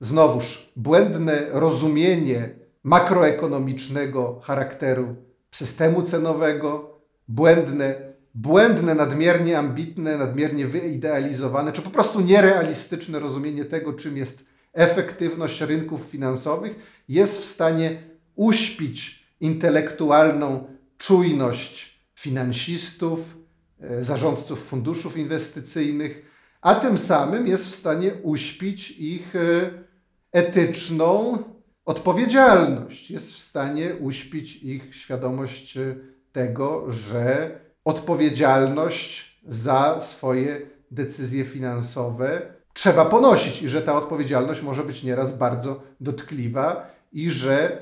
[0.00, 2.50] znowuż błędne rozumienie
[2.82, 5.16] makroekonomicznego charakteru
[5.50, 7.94] systemu cenowego, błędne,
[8.34, 16.00] błędne, nadmiernie ambitne, nadmiernie wyidealizowane, czy po prostu nierealistyczne rozumienie tego, czym jest efektywność rynków
[16.00, 18.02] finansowych, jest w stanie
[18.34, 20.64] uśpić intelektualną
[20.98, 23.36] czujność finansistów,
[23.80, 29.70] e, zarządców funduszów inwestycyjnych, a tym samym jest w stanie uśpić ich e,
[30.32, 31.38] etyczną
[31.84, 33.10] odpowiedzialność.
[33.10, 35.96] Jest w stanie uśpić ich świadomość e,
[36.32, 42.42] tego, że odpowiedzialność za swoje decyzje finansowe
[42.72, 47.78] trzeba ponosić i że ta odpowiedzialność może być nieraz bardzo dotkliwa i że e,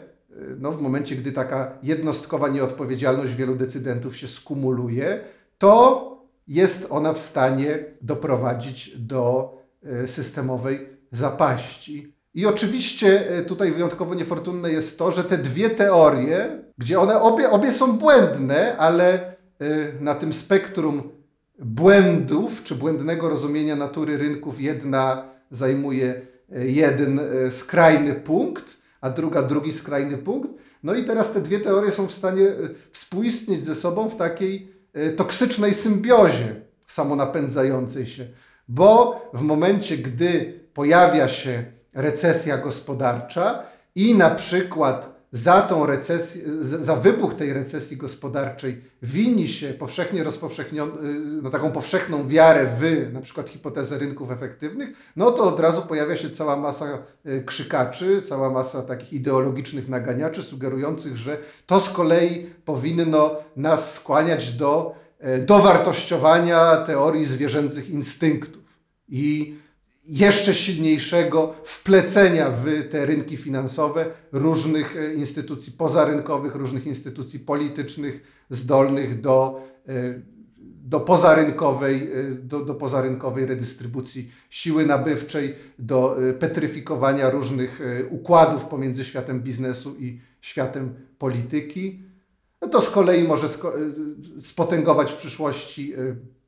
[0.59, 5.21] no, w momencie, gdy taka jednostkowa nieodpowiedzialność wielu decydentów się skumuluje,
[5.59, 6.14] to
[6.47, 12.15] jest ona w stanie doprowadzić do e, systemowej zapaści.
[12.35, 17.51] I oczywiście e, tutaj wyjątkowo niefortunne jest to, że te dwie teorie, gdzie one obie,
[17.51, 19.35] obie są błędne, ale e,
[20.01, 21.03] na tym spektrum
[21.59, 26.21] błędów czy błędnego rozumienia natury rynków jedna zajmuje
[26.51, 27.21] jeden
[27.51, 30.51] skrajny punkt, a druga drugi skrajny punkt.
[30.83, 32.47] No i teraz te dwie teorie są w stanie
[32.93, 34.74] współistnieć ze sobą w takiej
[35.17, 36.55] toksycznej symbiozie
[36.87, 38.27] samonapędzającej się,
[38.69, 41.65] bo w momencie, gdy pojawia się
[41.95, 43.63] recesja gospodarcza
[43.95, 50.93] i na przykład za tą recesję, za wybuch tej recesji gospodarczej wini się powszechnie rozpowszechnioną,
[51.43, 56.17] no taką powszechną wiarę w na przykład hipotezę rynków efektywnych, no to od razu pojawia
[56.17, 62.51] się cała masa y, krzykaczy, cała masa takich ideologicznych naganiaczy sugerujących, że to z kolei
[62.65, 64.95] powinno nas skłaniać do
[65.37, 68.63] y, dowartościowania teorii zwierzęcych instynktów.
[69.09, 69.55] I
[70.07, 79.21] jeszcze silniejszego wplecenia w te rynki finansowe różnych e, instytucji pozarynkowych, różnych instytucji politycznych zdolnych
[79.21, 80.21] do, e,
[80.63, 87.81] do, pozarynkowej, e, do, do pozarynkowej redystrybucji siły nabywczej, do petryfikowania różnych
[88.11, 92.03] układów pomiędzy światem biznesu i światem polityki.
[92.61, 93.49] No to z kolei może
[94.39, 95.95] spotęgować w przyszłości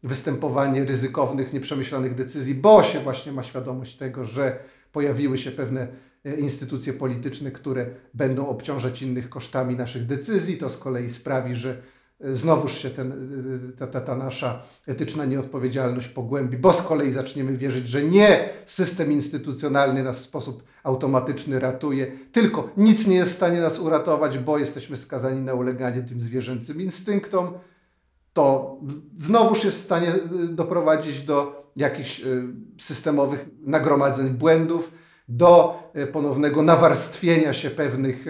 [0.02, 4.58] występowanie ryzykownych, nieprzemyślanych decyzji, bo się właśnie ma świadomość tego, że
[4.92, 5.88] pojawiły się pewne
[6.24, 10.56] e, instytucje polityczne, które będą obciążać innych kosztami naszych decyzji.
[10.56, 11.82] To z kolei sprawi, że
[12.20, 17.12] e, znowuż się ten, e, ta, ta, ta nasza etyczna nieodpowiedzialność pogłębi, bo z kolei
[17.12, 23.32] zaczniemy wierzyć, że nie system instytucjonalny nas w sposób automatyczny ratuje, tylko nic nie jest
[23.32, 27.54] w stanie nas uratować, bo jesteśmy skazani na uleganie tym zwierzęcym instynktom
[28.36, 28.76] to
[29.16, 32.42] znowuż jest w stanie y, doprowadzić do jakichś y,
[32.78, 34.92] systemowych nagromadzeń błędów,
[35.28, 38.24] do y, ponownego nawarstwienia się pewnych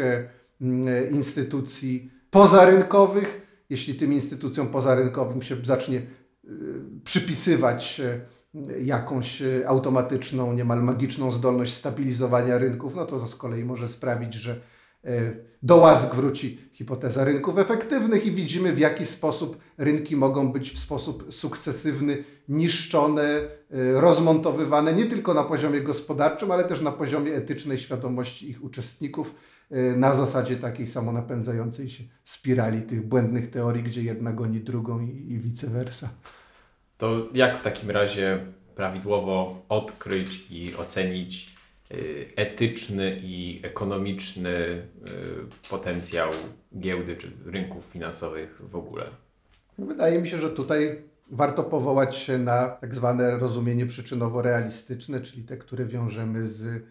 [1.11, 3.47] instytucji pozarynkowych.
[3.71, 6.03] Jeśli tym instytucjom pozarynkowym się zacznie
[7.05, 8.01] przypisywać
[8.85, 14.61] jakąś automatyczną, niemal magiczną zdolność stabilizowania rynków, no to to z kolei może sprawić, że
[15.63, 20.79] do łask wróci hipoteza rynków efektywnych i widzimy, w jaki sposób rynki mogą być w
[20.79, 23.49] sposób sukcesywny niszczone, e,
[24.01, 29.35] rozmontowywane nie tylko na poziomie gospodarczym, ale też na poziomie etycznej świadomości ich uczestników,
[29.71, 35.33] e, na zasadzie takiej samonapędzającej się spirali tych błędnych teorii, gdzie jedna goni drugą i,
[35.33, 36.09] i vice versa.
[36.99, 41.56] To jak w takim razie prawidłowo odkryć i ocenić
[42.37, 44.83] etyczny i ekonomiczny y,
[45.71, 46.31] potencjał
[46.79, 49.07] giełdy czy rynków finansowych w ogóle?
[49.79, 55.57] Wydaje mi się, że tutaj warto powołać się na tak zwane rozumienie przyczynowo-realistyczne, czyli te,
[55.57, 56.85] które wiążemy z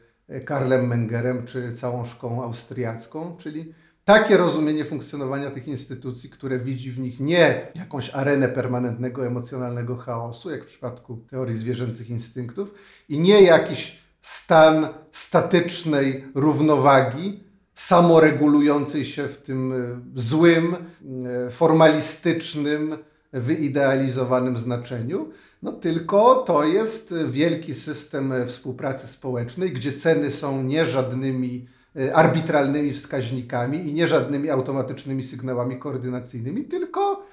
[0.46, 3.74] Karlem Mengerem czy całą szkołą austriacką, czyli
[4.06, 10.52] takie rozumienie funkcjonowania tych instytucji, które widzi w nich nie jakąś arenę permanentnego emocjonalnego chaosu,
[10.52, 12.74] jak w przypadku teorii zwierzęcych instynktów,
[13.10, 22.98] i nie jakiś stan statycznej równowagi, samoregulującej się w tym e, złym, e, formalistycznym,
[23.34, 25.30] wyidealizowanym znaczeniu,
[25.62, 32.94] no tylko to jest wielki system współpracy społecznej, gdzie ceny są nie żadnymi e, arbitralnymi
[32.94, 37.26] wskaźnikami i nie żadnymi automatycznymi sygnałami koordynacyjnymi, tylko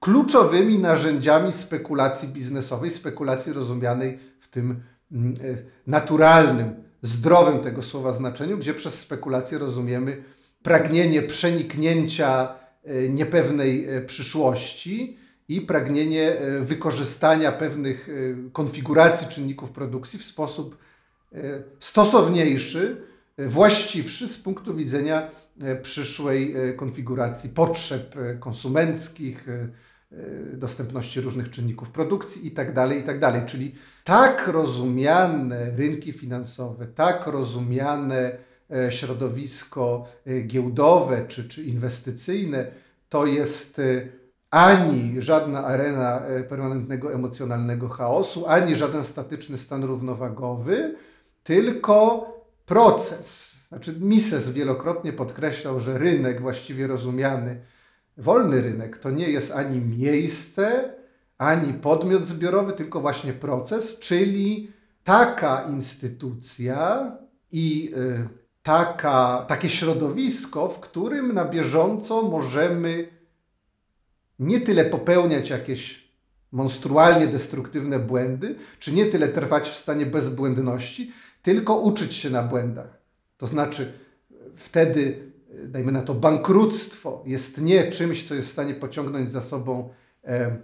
[0.00, 4.82] kluczowymi narzędziami spekulacji biznesowej, spekulacji rozumianej w tym
[5.86, 10.22] naturalnym, zdrowym tego słowa znaczeniu, gdzie przez spekulację rozumiemy
[10.62, 12.54] pragnienie przeniknięcia
[12.84, 15.16] e, niepewnej e, przyszłości
[15.48, 18.08] i pragnienie e, wykorzystania pewnych
[18.52, 20.78] konfiguracji czynników produkcji w sposób
[21.80, 23.02] stosowniejszy,
[23.38, 25.30] właściwszy z punktu widzenia
[25.82, 29.46] przyszłej konfiguracji potrzeb konsumenckich,
[30.54, 33.20] dostępności różnych czynników produkcji itd., tak itd.
[33.20, 38.36] Tak Czyli tak rozumiane rynki finansowe, tak rozumiane
[38.70, 42.66] e, środowisko e, giełdowe czy, czy inwestycyjne,
[43.08, 44.08] to jest e,
[44.50, 50.94] ani żadna arena permanentnego emocjonalnego chaosu, ani żaden statyczny stan równowagowy,
[51.44, 52.26] tylko
[52.66, 53.56] proces.
[53.68, 57.60] Znaczy, Mises wielokrotnie podkreślał, że rynek właściwie rozumiany,
[58.16, 60.94] wolny rynek, to nie jest ani miejsce,
[61.38, 64.72] ani podmiot zbiorowy, tylko właśnie proces, czyli
[65.04, 67.12] taka instytucja
[67.52, 68.28] i y,
[68.62, 73.08] taka, takie środowisko, w którym na bieżąco możemy
[74.38, 76.12] nie tyle popełniać jakieś
[76.52, 82.98] monstrualnie destruktywne błędy, czy nie tyle trwać w stanie bezbłędności, tylko uczyć się na błędach.
[83.36, 83.92] To znaczy,
[84.56, 85.31] wtedy,
[85.66, 89.88] dajmy na to, bankructwo jest nie czymś, co jest w stanie pociągnąć za sobą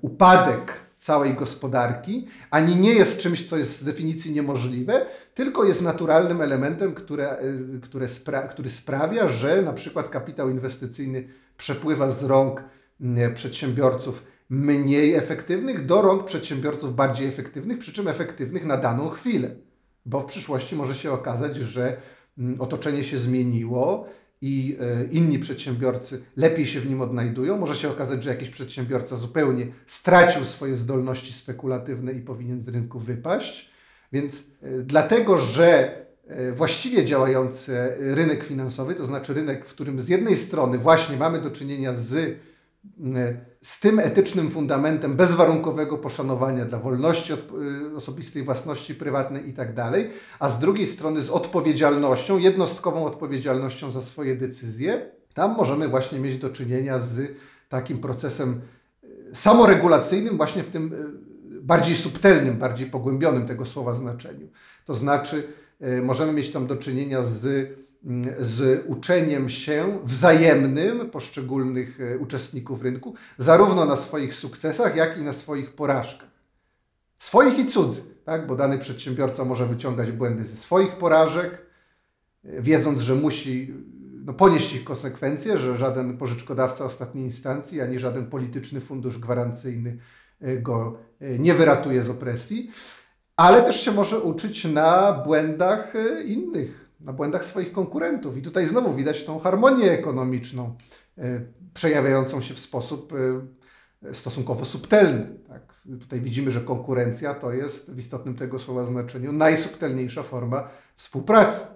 [0.03, 6.41] upadek całej gospodarki, ani nie jest czymś, co jest z definicji niemożliwe, tylko jest naturalnym
[6.41, 7.43] elementem, które, e,
[7.83, 12.65] które spra który sprawia, że na przykład kapitał inwestycyjny przepływa z rąk
[13.35, 19.51] przedsiębiorców mniej efektywnych do rąk przedsiębiorców bardziej efektywnych, przy czym efektywnych na daną chwilę.
[20.07, 21.97] Bo w przyszłości może się okazać, że
[22.59, 24.07] otoczenie się zmieniło
[24.43, 27.59] i e, inni przedsiębiorcy lepiej się w nim odnajdują.
[27.59, 32.99] Może się okazać, że jakiś przedsiębiorca zupełnie stracił swoje zdolności spekulatywne i powinien z rynku
[32.99, 33.71] wypaść.
[34.13, 40.09] Więc e, dlatego, że e, właściwie działający rynek finansowy, to znaczy rynek, w którym z
[40.09, 42.39] jednej strony właśnie mamy do czynienia z
[43.63, 50.11] z tym etycznym fundamentem bezwarunkowego poszanowania dla wolności y, osobistej, własności prywatnej i tak dalej,
[50.39, 56.39] a z drugiej strony z odpowiedzialnością, jednostkową odpowiedzialnością za swoje decyzje, tam możemy właśnie mieć
[56.39, 57.33] do czynienia z
[57.69, 58.61] takim procesem
[59.05, 64.49] y, samoregulacyjnym, właśnie w tym y, bardziej subtelnym, bardziej pogłębionym tego słowa znaczeniu.
[64.85, 65.53] To znaczy,
[66.03, 67.69] możemy mieć tam do czynienia z
[68.39, 75.33] z uczeniem się wzajemnym poszczególnych e, uczestników rynku, zarówno na swoich sukcesach, jak i na
[75.33, 76.29] swoich porażkach.
[77.19, 78.47] Swoich i cudzych, tak?
[78.47, 81.67] bo dany przedsiębiorca może wyciągać błędy ze swoich porażek,
[82.45, 83.75] e, wiedząc, że musi
[84.25, 89.99] no, ponieść ich konsekwencje, że żaden pożyczkodawca ostatniej instancji, ani żaden polityczny fundusz gwarancyjny
[90.41, 90.99] e, go
[91.39, 92.71] nie wyratuje z opresji,
[93.37, 95.93] ale też się może uczyć na błędach
[96.25, 98.37] innych na błędach swoich konkurentów.
[98.37, 100.77] I tutaj znowu widać tą harmonię ekonomiczną,
[101.19, 101.41] e,
[101.75, 105.39] przejawiającą się w sposób e, stosunkowo subtelny.
[105.49, 105.83] Tak?
[106.01, 111.67] Tutaj widzimy, że konkurencja to jest w istotnym tego słowa znaczeniu najsubtelniejsza forma współpracy.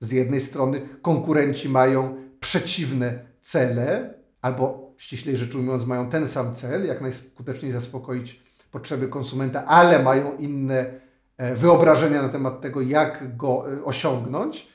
[0.00, 6.86] Z jednej strony konkurenci mają przeciwne cele, albo ściślej rzecz ujmując, mają ten sam cel,
[6.86, 11.00] jak najskuteczniej zaspokoić potrzeby konsumenta, ale mają inne
[11.38, 14.68] wyobrażenia na temat tego, jak go e, osiągnąć.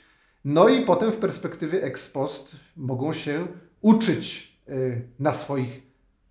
[0.46, 3.48] No i potem w perspektywie ex post mogą się
[3.82, 4.74] uczyć e,
[5.20, 5.82] na swoich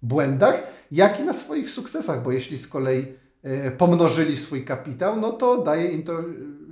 [0.02, 0.62] błędach,
[0.92, 3.26] jak i na swoich sukcesach, bo jeśli z kolei
[3.78, 6.12] pomnożyli swój kapitał, no to daje im to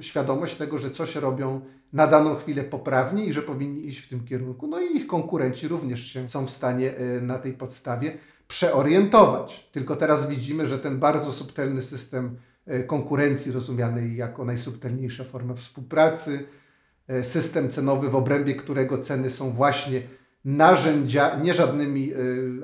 [0.01, 1.61] świadomość tego, że coś robią
[1.93, 4.67] na daną chwilę poprawnie i że powinni iść w tym kierunku.
[4.67, 9.69] No i ich konkurenci również się są w stanie na tej podstawie przeorientować.
[9.73, 12.54] Tylko teraz widzimy, że ten bardzo subtelny system e,
[12.87, 16.45] konkurencji, rozumiany jako najsubtelniejsza forma współpracy,
[17.09, 20.03] e, system cenowy, w obrębie którego ceny są właśnie
[20.45, 22.17] narzędzia, nie żadnymi e,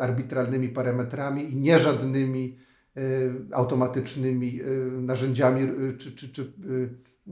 [0.03, 2.59] arbitralnymi parametrami i nie żadnymi
[3.53, 6.53] automatycznymi narzędziami czy, czy, czy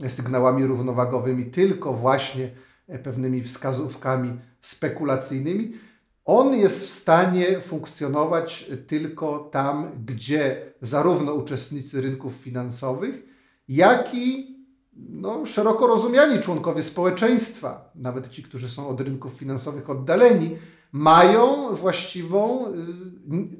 [0.07, 2.51] sygnałami równowagowymi, tylko właśnie
[3.03, 5.73] pewnymi wskazówkami spekulacyjnymi
[6.29, 13.25] on jest w stanie funkcjonować tylko tam, gdzie zarówno uczestnicy rynków finansowych,
[13.67, 14.57] jak i
[14.95, 20.57] no, szeroko rozumiani członkowie społeczeństwa, nawet ci, którzy są od rynków finansowych oddaleni,
[20.91, 22.73] mają właściwą y,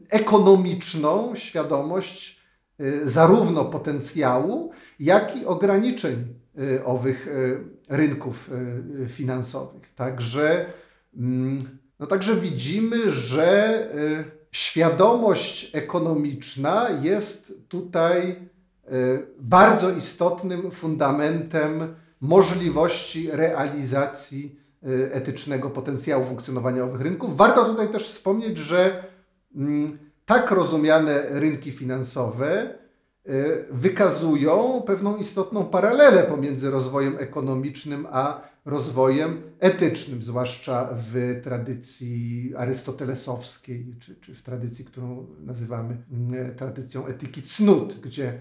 [0.09, 2.41] ekonomiczną świadomość
[2.79, 7.27] y, zarówno potencjału, jak i ograniczeń y, owych
[7.89, 8.51] rynków
[9.07, 9.93] finansowych.
[9.95, 10.73] Także
[11.17, 23.31] mm, no także widzimy, że y, świadomość ekonomiczna jest tutaj y, bardzo istotnym fundamentem możliwości
[23.31, 27.37] realizacji y, etycznego potencjału funkcjonowania owych rynków.
[27.37, 29.03] Warto tutaj też wspomnieć, że
[29.55, 32.79] mm, tak rozumiane rynki finansowe
[33.71, 44.15] wykazują pewną istotną paralelę pomiędzy rozwojem ekonomicznym a rozwojem etycznym, zwłaszcza w tradycji arystotelesowskiej, czy,
[44.15, 48.39] czy w tradycji, którą nazywamy mm, tradycją etyki cnót, gdzie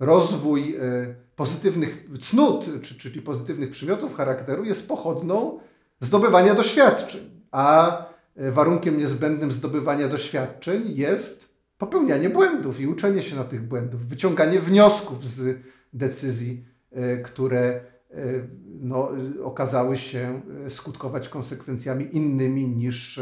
[0.00, 5.60] rozwój e, pozytywnych cnót, czyli pozytywnych przymiotów charakteru jest pochodną
[6.00, 7.98] zdobywania doświadczeń, a
[8.36, 11.45] e, warunkiem niezbędnym zdobywania doświadczeń jest
[11.78, 15.58] popełnianie błędów i uczenie się na tych błędów, wyciąganie wniosków z
[15.92, 17.80] decyzji, e, które
[18.16, 18.48] E,
[18.80, 19.10] no,
[19.42, 23.20] okazały się e, skutkować konsekwencjami innymi niż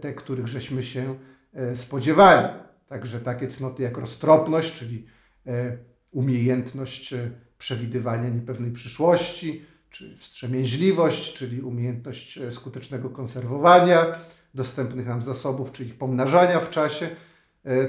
[0.00, 1.14] te, których żeśmy się
[1.74, 2.48] spodziewali.
[2.88, 5.06] Także takie cnoty jak roztropność, czyli
[6.10, 7.14] umiejętność
[7.58, 14.06] przewidywania niepewnej przyszłości, czy wstrzemięźliwość, czyli umiejętność skutecznego konserwowania
[14.54, 17.08] dostępnych nam zasobów, czy ich pomnażania w czasie.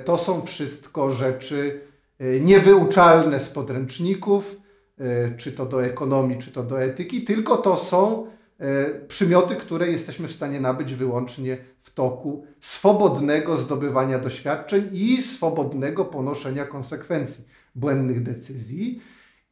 [0.06, 1.82] To są wszystko rzeczy
[2.20, 4.56] niewyuczalne z podręczników,
[5.00, 8.28] E, czy to do ekonomii, czy to do etyki, tylko to są
[8.60, 16.06] e, przymioty, które jesteśmy w stanie nabyć wyłącznie w toku swobodnego zdobywania doświadczeń i swobodnego
[16.06, 17.44] ponoszenia konsekwencji
[17.76, 19.02] błędnych decyzji.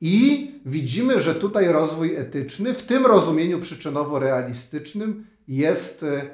[0.01, 6.29] I widzimy, że tutaj rozwój etyczny w tym rozumieniu przyczynowo-realistycznym jest e,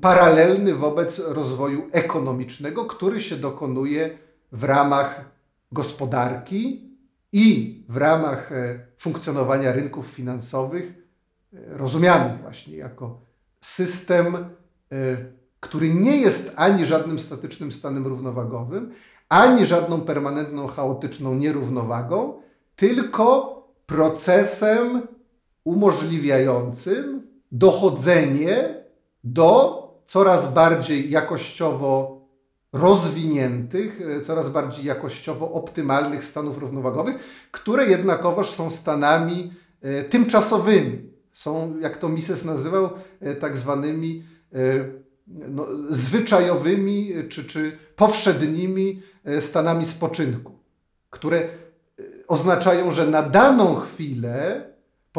[0.00, 4.18] paralelny wobec rozwoju ekonomicznego, który się dokonuje
[4.52, 5.24] w ramach
[5.72, 6.88] gospodarki,
[7.32, 10.92] i w ramach e, funkcjonowania rynków finansowych,
[11.52, 13.20] e, rozumianych właśnie jako
[13.60, 14.46] system, e,
[15.60, 18.92] który nie jest ani żadnym statycznym stanem równowagowym,
[19.28, 22.42] ani żadną permanentną chaotyczną nierównowagą,
[22.76, 25.02] tylko procesem
[25.64, 28.84] umożliwiającym dochodzenie
[29.24, 32.18] do coraz bardziej jakościowo
[32.72, 41.08] rozwiniętych, e, coraz bardziej jakościowo optymalnych stanów równowagowych, które jednakowoż są stanami e, tymczasowymi.
[41.32, 42.90] Są, jak to Mises nazywał,
[43.20, 44.22] e, tak zwanymi
[45.26, 49.02] no, zwyczajowymi czy, czy powszednimi
[49.40, 50.58] stanami spoczynku,
[51.10, 51.48] które
[52.28, 54.64] oznaczają, że na daną chwilę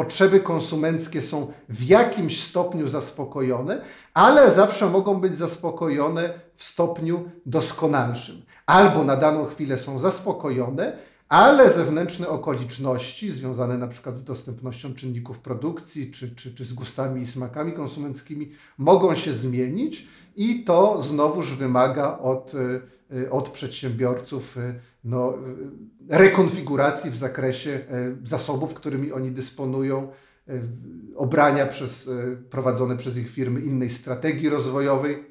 [0.00, 3.82] potrzeby konsumenckie są w jakimś stopniu zaspokojone,
[4.14, 8.42] ale zawsze mogą być zaspokojone w stopniu doskonalszym.
[8.66, 10.96] Albo na daną chwilę są zaspokojone,
[11.28, 17.22] ale zewnętrzne okoliczności związane na przykład z dostępnością czynników produkcji czy, czy, czy z gustami
[17.22, 22.82] i smakami konsumenckimi mogą się zmienić i to znowuż wymaga od, y,
[23.30, 24.74] od przedsiębiorców y,
[25.04, 25.34] no,
[26.10, 27.80] y, rekonfiguracji w zakresie
[28.24, 30.08] zasobów, którymi oni dysponują,
[31.16, 32.10] obrania przez,
[32.50, 35.24] prowadzone przez ich firmy innej strategii rozwojowej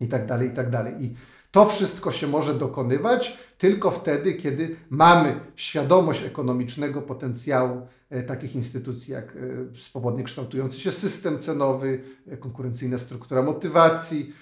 [0.00, 0.66] i tak dalej, i tak.
[1.00, 1.14] I
[1.50, 7.86] to wszystko się może dokonywać tylko wtedy, kiedy mamy świadomość ekonomicznego potencjału
[8.26, 9.38] takich instytucji jak
[9.76, 12.00] swobodnie kształtujący się system cenowy,
[12.40, 14.32] konkurencyjna struktura motywacji,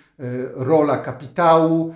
[0.55, 1.95] rola kapitału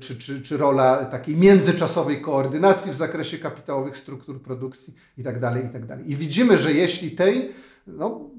[0.00, 5.60] czy, czy, czy rola takiej międzyczasowej koordynacji w zakresie kapitałowych struktur produkcji itd.
[5.62, 5.98] itd.
[6.06, 7.52] I widzimy, że jeśli tej
[7.86, 8.30] no,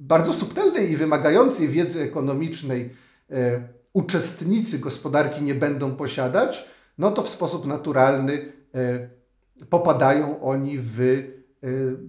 [0.00, 2.90] bardzo subtelnej i wymagającej wiedzy ekonomicznej
[3.30, 6.64] e, uczestnicy gospodarki nie będą posiadać,
[6.98, 8.52] no to w sposób naturalny
[9.70, 11.24] popadają oni w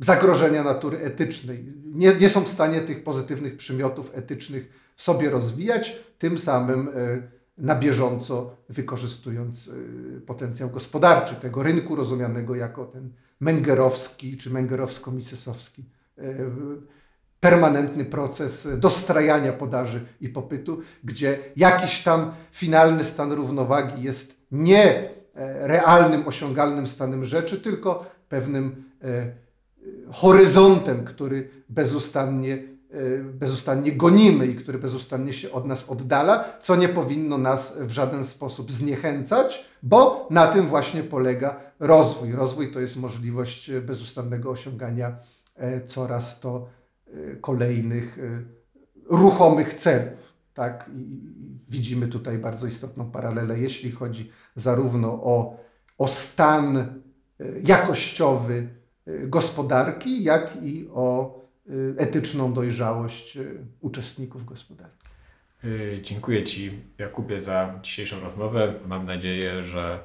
[0.01, 1.73] zagrożenia natury etycznej.
[1.85, 6.89] Nie, nie są w stanie tych pozytywnych przymiotów etycznych w sobie rozwijać, tym samym
[7.60, 13.10] na bieżąco wykorzystując e, potencjał gospodarczy tego rynku rozumianego jako ten
[13.40, 15.84] mengerowski czy mengerowsko-misesowski
[16.18, 16.23] e,
[17.40, 25.10] permanentny proces dostrajania podaży i popytu, gdzie jakiś tam finalny stan równowagi jest nie e,
[25.68, 29.31] realnym, osiągalnym stanem rzeczy, tylko pewnym e,
[30.11, 32.64] horyzontem, który bezustannie,
[33.34, 38.24] bezustannie gonimy i który bezustannie się od nas oddala, co nie powinno nas w żaden
[38.24, 42.32] sposób zniechęcać, bo na tym właśnie polega rozwój.
[42.32, 45.18] Rozwój to jest możliwość e, bezustannego osiągania
[45.56, 46.68] e, coraz to
[47.07, 48.20] e, kolejnych
[49.06, 50.34] ruchomych celów.
[50.53, 50.90] Tak?
[50.95, 51.20] I
[51.70, 55.57] widzimy tutaj bardzo istotną paralelę, jeśli chodzi zarówno o,
[55.98, 57.02] o stan
[57.64, 58.70] jakościowy
[59.28, 61.39] gospodarki, jak i o
[61.97, 63.43] etyczną dojrzałość e,
[63.81, 65.09] uczestników gospodarki.
[65.63, 68.73] Y, Dziękuję Ci, Jakubie, za dzisiejszą rozmowę.
[68.87, 69.99] Mam nadzieję, że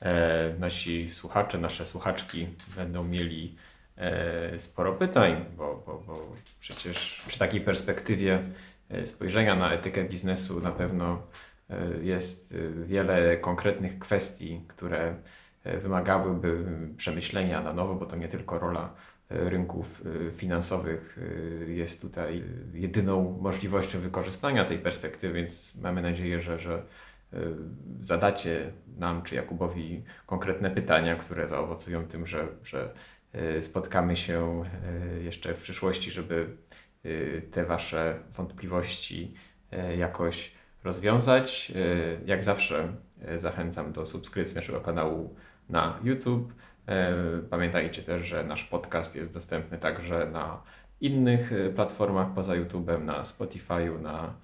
[0.00, 2.46] e, nasi słuchacze, nasze słuchaczki
[2.76, 3.56] będą mieli
[3.96, 8.42] e, sporo pytań, bo, bo, bo przecież przy takiej perspektywie
[8.90, 11.22] e, spojrzenia na etykę biznesu na pewno
[12.02, 12.54] jest
[12.86, 15.14] wiele konkretnych kwestii, które
[15.64, 16.64] wymagałyby
[16.96, 18.94] przemyślenia na nowo, bo to nie tylko rola
[19.30, 21.18] rynków e, finansowych
[21.66, 22.44] e, jest tutaj
[22.74, 26.82] jedyną możliwością wykorzystania tej perspektywy, więc mamy nadzieję, że, że
[27.32, 27.38] e,
[28.00, 32.94] zadacie nam czy Jakubowi konkretne pytania, które zaowocują tym, że, że
[33.32, 34.62] e, spotkamy się
[35.18, 36.56] e, jeszcze w przyszłości, żeby
[37.04, 39.34] e, te Wasze wątpliwości
[39.72, 40.52] e, jakoś
[40.84, 41.72] rozwiązać.
[41.76, 42.92] E, Jak zawsze
[43.22, 45.36] e, zachęcam do subskrypcji naszego kanału
[45.68, 46.52] na YouTube.
[47.50, 50.62] Pamiętajcie też, że nasz podcast jest dostępny także na
[51.00, 54.34] innych e, platformach poza YouTube'em, na Spotify'u, na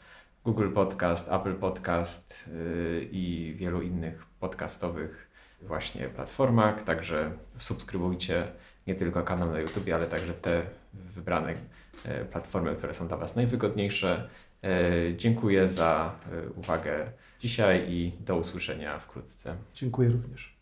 [0.44, 5.30] Google Podcast, Apple Podcast e, i wielu innych podcastowych
[5.62, 6.82] właśnie platformach.
[6.82, 8.46] Także subskrybujcie
[8.86, 10.62] nie tylko kanał na YouTube, ale także te
[10.94, 11.54] wybrane
[12.04, 14.28] e, platformy, które są dla Was najwygodniejsze.
[14.64, 16.14] E, Dziękuję za
[16.56, 19.56] uwagę dzisiaj i do usłyszenia wkrótce.
[19.74, 20.53] Dziękuję również.